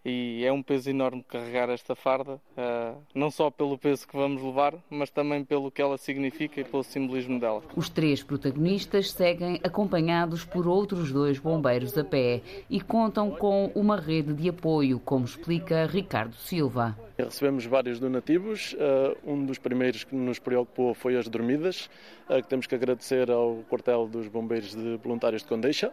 [0.05, 4.43] e é um peso enorme carregar esta farda, eh, não só pelo peso que vamos
[4.43, 7.63] levar, mas também pelo que ela significa e pelo simbolismo dela.
[7.77, 13.97] Os três protagonistas seguem acompanhados por outros dois bombeiros a pé e contam com uma
[13.97, 16.97] rede de apoio, como explica Ricardo Silva.
[17.19, 18.75] Recebemos vários donativos.
[18.79, 21.91] Eh, um dos primeiros que nos preocupou foi as dormidas,
[22.27, 25.93] que temos que agradecer ao quartel dos bombeiros de voluntários de Condeixa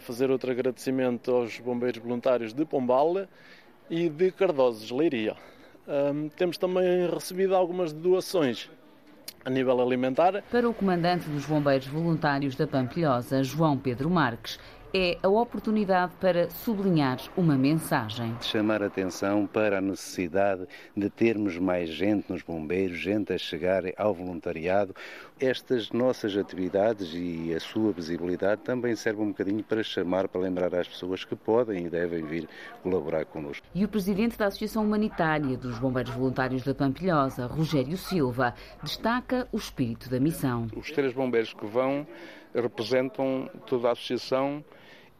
[0.00, 3.26] fazer outro agradecimento aos bombeiros voluntários de Pombal
[3.90, 5.36] e de Cardosos, Leiria.
[5.86, 8.70] Um, temos também recebido algumas doações
[9.44, 10.42] a nível alimentar.
[10.50, 14.58] Para o comandante dos bombeiros voluntários da Pampilhosa, João Pedro Marques,
[14.94, 18.36] é a oportunidade para sublinhar uma mensagem.
[18.40, 24.12] Chamar atenção para a necessidade de termos mais gente nos bombeiros, gente a chegar ao
[24.12, 24.94] voluntariado.
[25.40, 30.74] Estas nossas atividades e a sua visibilidade também servem um bocadinho para chamar, para lembrar
[30.74, 32.48] às pessoas que podem e devem vir
[32.82, 33.66] colaborar connosco.
[33.74, 39.56] E o presidente da Associação Humanitária dos Bombeiros Voluntários da Pampilhosa, Rogério Silva, destaca o
[39.56, 40.66] espírito da missão.
[40.76, 42.06] Os três bombeiros que vão
[42.54, 44.62] representam toda a associação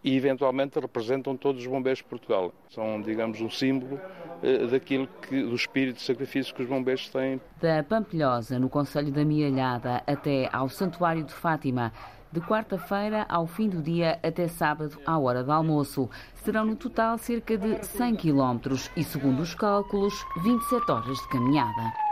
[0.05, 2.53] e eventualmente representam todos os bombeiros de Portugal.
[2.69, 4.01] São, digamos, um símbolo
[4.43, 7.41] eh, daquilo que, do espírito de sacrifício que os bombeiros têm.
[7.61, 11.93] Da Pampilhosa, no Conselho da Mialhada, até ao Santuário de Fátima,
[12.33, 16.09] de quarta-feira ao fim do dia até sábado à hora do almoço.
[16.35, 22.12] Serão no total cerca de 100 quilómetros e, segundo os cálculos, 27 horas de caminhada.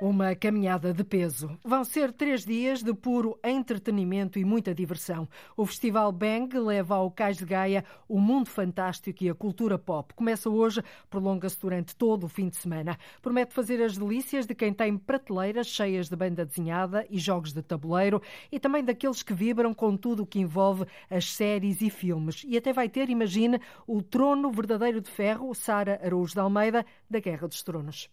[0.00, 1.56] Uma caminhada de peso.
[1.64, 5.28] Vão ser três dias de puro entretenimento e muita diversão.
[5.56, 10.12] O Festival Bang leva ao Cais de Gaia o mundo fantástico e a cultura pop.
[10.12, 12.98] Começa hoje, prolonga-se durante todo o fim de semana.
[13.22, 17.62] Promete fazer as delícias de quem tem prateleiras cheias de banda desenhada e jogos de
[17.62, 18.20] tabuleiro
[18.50, 22.44] e também daqueles que vibram com tudo o que envolve as séries e filmes.
[22.48, 27.20] E até vai ter, imagine, o trono verdadeiro de ferro, Sara Araújo de Almeida, da
[27.20, 28.10] Guerra dos Tronos.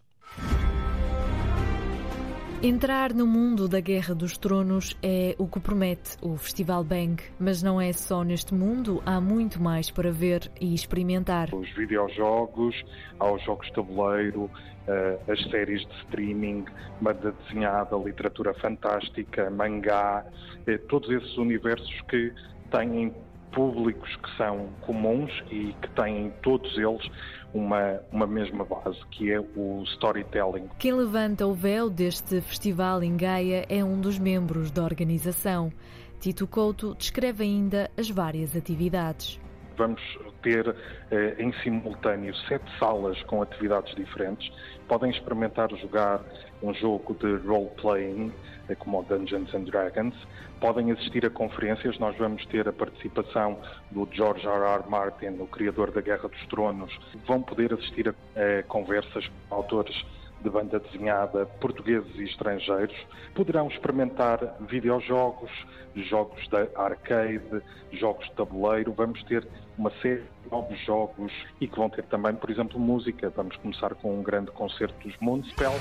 [2.63, 7.63] Entrar no mundo da Guerra dos Tronos é o que promete o Festival Bang, mas
[7.63, 11.51] não é só neste mundo, há muito mais para ver e experimentar.
[11.55, 12.75] Os videojogos,
[13.19, 14.47] há os jogos de tabuleiro,
[14.87, 16.65] eh, as séries de streaming,
[17.01, 20.23] banda desenhada, literatura fantástica, mangá,
[20.67, 22.31] eh, todos esses universos que
[22.69, 23.11] têm
[23.51, 27.09] públicos que são comuns e que têm todos eles
[27.53, 30.69] uma, uma mesma base, que é o storytelling.
[30.79, 35.71] Quem levanta o véu deste festival em Gaia é um dos membros da organização.
[36.19, 39.39] Tito Couto descreve ainda as várias atividades.
[39.77, 40.01] Vamos
[40.43, 40.75] ter
[41.09, 44.51] eh, em simultâneo sete salas com atividades diferentes.
[44.87, 46.21] Podem experimentar jogar
[46.61, 48.31] um jogo de role-playing,
[48.69, 50.15] eh, como o Dungeons and Dragons.
[50.61, 51.97] Podem assistir a conferências.
[51.97, 53.57] Nós vamos ter a participação
[53.89, 54.63] do George R.
[54.63, 54.87] R.
[54.87, 56.95] Martin, o criador da Guerra dos Tronos.
[57.27, 60.05] Vão poder assistir a, a conversas com autores
[60.39, 62.95] de banda desenhada portugueses e estrangeiros.
[63.33, 65.51] Poderão experimentar videojogos,
[65.95, 68.93] jogos de arcade, jogos de tabuleiro.
[68.93, 69.47] Vamos ter
[69.79, 73.31] uma série de novos jogos e que vão ter também, por exemplo, música.
[73.35, 75.73] Vamos começar com um grande concerto dos Moonspell.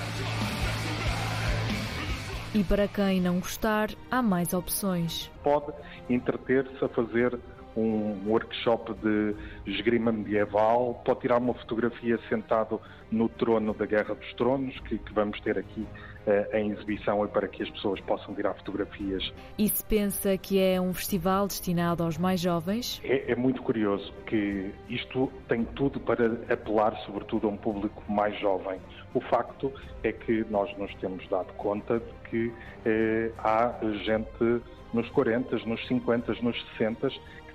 [2.53, 5.30] E para quem não gostar, há mais opções.
[5.44, 5.72] Pode
[6.09, 7.38] entreter-se a fazer
[7.76, 14.32] um workshop de esgrima medieval, pode tirar uma fotografia sentado no trono da Guerra dos
[14.34, 15.86] Tronos, que, que vamos ter aqui
[16.26, 19.32] uh, em exibição e para que as pessoas possam tirar fotografias.
[19.57, 23.01] E se pensa que é um festival destinado aos mais jovens?
[23.05, 28.38] É, é muito curioso que isto tem tudo para apelar sobretudo a um público mais
[28.40, 28.80] jovem.
[29.12, 32.52] O facto é que nós nos temos dado conta de que
[32.84, 37.11] eh, há gente nos 40, nos 50, nos 60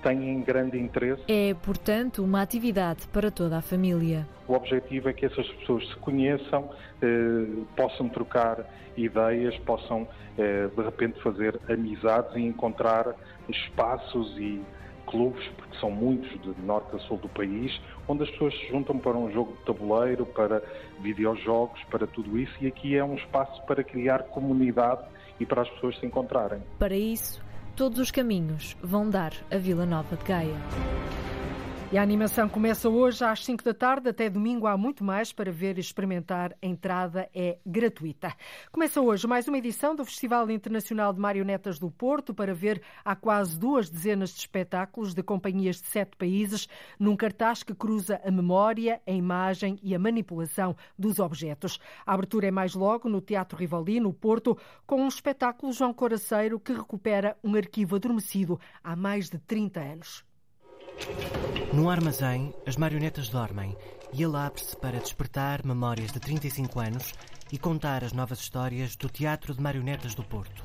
[0.06, 1.24] têm grande interesse.
[1.28, 4.28] É, portanto, uma atividade para toda a família.
[4.47, 6.70] O objetivo é que essas pessoas se conheçam,
[7.01, 8.64] eh, possam trocar
[8.95, 13.16] ideias, possam eh, de repente fazer amizades e encontrar
[13.49, 14.62] espaços e
[15.06, 18.97] clubes, porque são muitos de norte a sul do país, onde as pessoas se juntam
[18.97, 20.62] para um jogo de tabuleiro, para
[20.99, 25.01] videojogos, para tudo isso, e aqui é um espaço para criar comunidade
[25.39, 26.62] e para as pessoas se encontrarem.
[26.80, 27.43] Para isso,
[27.76, 30.56] Todos os caminhos vão dar a Vila Nova de Gaia.
[31.92, 35.52] E a animação começa hoje às 5 da tarde, até domingo há muito mais para
[35.52, 36.58] ver e experimentar.
[36.60, 38.36] A entrada é gratuita.
[38.72, 43.16] Começa hoje mais uma edição do Festival Internacional de Marionetas do Porto para ver há
[43.16, 46.68] quase duas dezenas de espetáculos de companhias de sete países
[47.00, 51.80] num cartaz que cruza a memória, a imagem e a manipulação dos objetos.
[52.04, 54.58] A abertura é mais logo no Teatro Rivoli, no Porto,
[54.88, 60.26] com um espetáculo João Coraceiro que recupera um arquivo adormecido há mais de 30 anos.
[61.74, 63.76] No armazém, as marionetas dormem
[64.14, 67.14] e ele abre-se para despertar memórias de 35 anos
[67.52, 70.64] e contar as novas histórias do Teatro de Marionetas do Porto.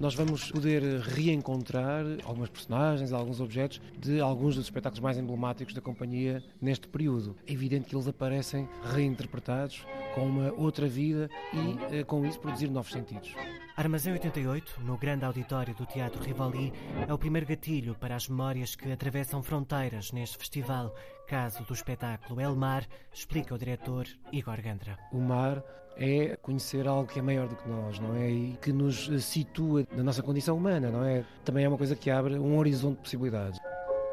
[0.00, 5.80] Nós vamos poder reencontrar algumas personagens, alguns objetos de alguns dos espetáculos mais emblemáticos da
[5.80, 7.36] companhia neste período.
[7.46, 12.68] É evidente que eles aparecem reinterpretados com uma outra vida e, eh, com isso, produzir
[12.70, 13.34] novos sentidos.
[13.76, 16.72] Armazém 88, no grande auditório do Teatro Rivoli,
[17.08, 20.94] é o primeiro gatilho para as memórias que atravessam fronteiras neste festival.
[21.26, 24.98] Caso do espetáculo El Mar, explica o diretor Igor Gandra.
[25.10, 25.62] O mar
[25.96, 28.30] é conhecer algo que é maior do que nós, não é?
[28.30, 31.24] E que nos situa na nossa condição humana, não é?
[31.44, 33.58] Também é uma coisa que abre um horizonte de possibilidades.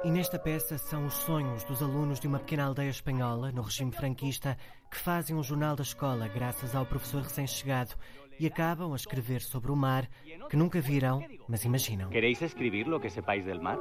[0.04, 3.92] E nesta peça são os sonhos dos alunos de uma pequena aldeia espanhola, no regime
[3.92, 4.58] franquista,
[4.90, 7.94] que fazem um jornal da escola graças ao professor recém-chegado
[8.40, 10.10] e acabam a escrever sobre o mar
[10.50, 12.10] que nunca viram, mas imaginam.
[12.10, 13.78] Queréis escrever lo que sepáis del mar?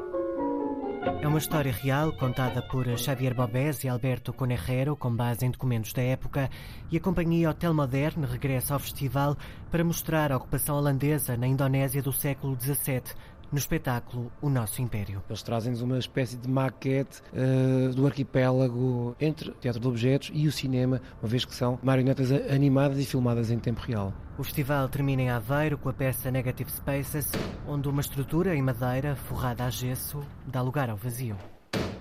[1.03, 5.95] É uma história real contada por Xavier Bobés e Alberto Conejero, com base em documentos
[5.95, 6.51] da época,
[6.91, 9.35] e a companhia Hotel Moderne regressa ao festival
[9.71, 13.15] para mostrar a ocupação holandesa na Indonésia do século XVII
[13.51, 15.23] no espetáculo O Nosso Império.
[15.29, 20.47] Eles trazem-nos uma espécie de maquete uh, do arquipélago entre o teatro de objetos e
[20.47, 24.13] o cinema, uma vez que são marionetas animadas e filmadas em tempo real.
[24.39, 27.31] O festival termina em Aveiro com a peça Negative Spaces,
[27.67, 31.37] onde uma estrutura em madeira forrada a gesso dá lugar ao vazio.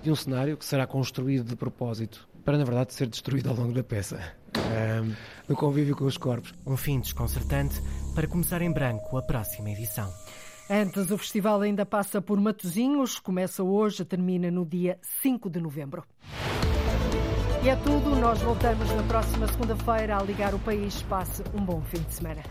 [0.02, 3.72] E um cenário que será construído de propósito para, na verdade, ser destruído ao longo
[3.72, 4.18] da peça.
[4.56, 5.14] Um,
[5.48, 6.54] no convívio com os corpos.
[6.66, 7.80] Um fim desconcertante
[8.14, 10.10] para começar em branco a próxima edição.
[10.72, 16.04] Antes, o festival ainda passa por Matozinhos, começa hoje, termina no dia 5 de novembro.
[17.64, 21.02] E é tudo, nós voltamos na próxima segunda-feira a ligar o país.
[21.02, 22.42] Passe um bom fim de semana.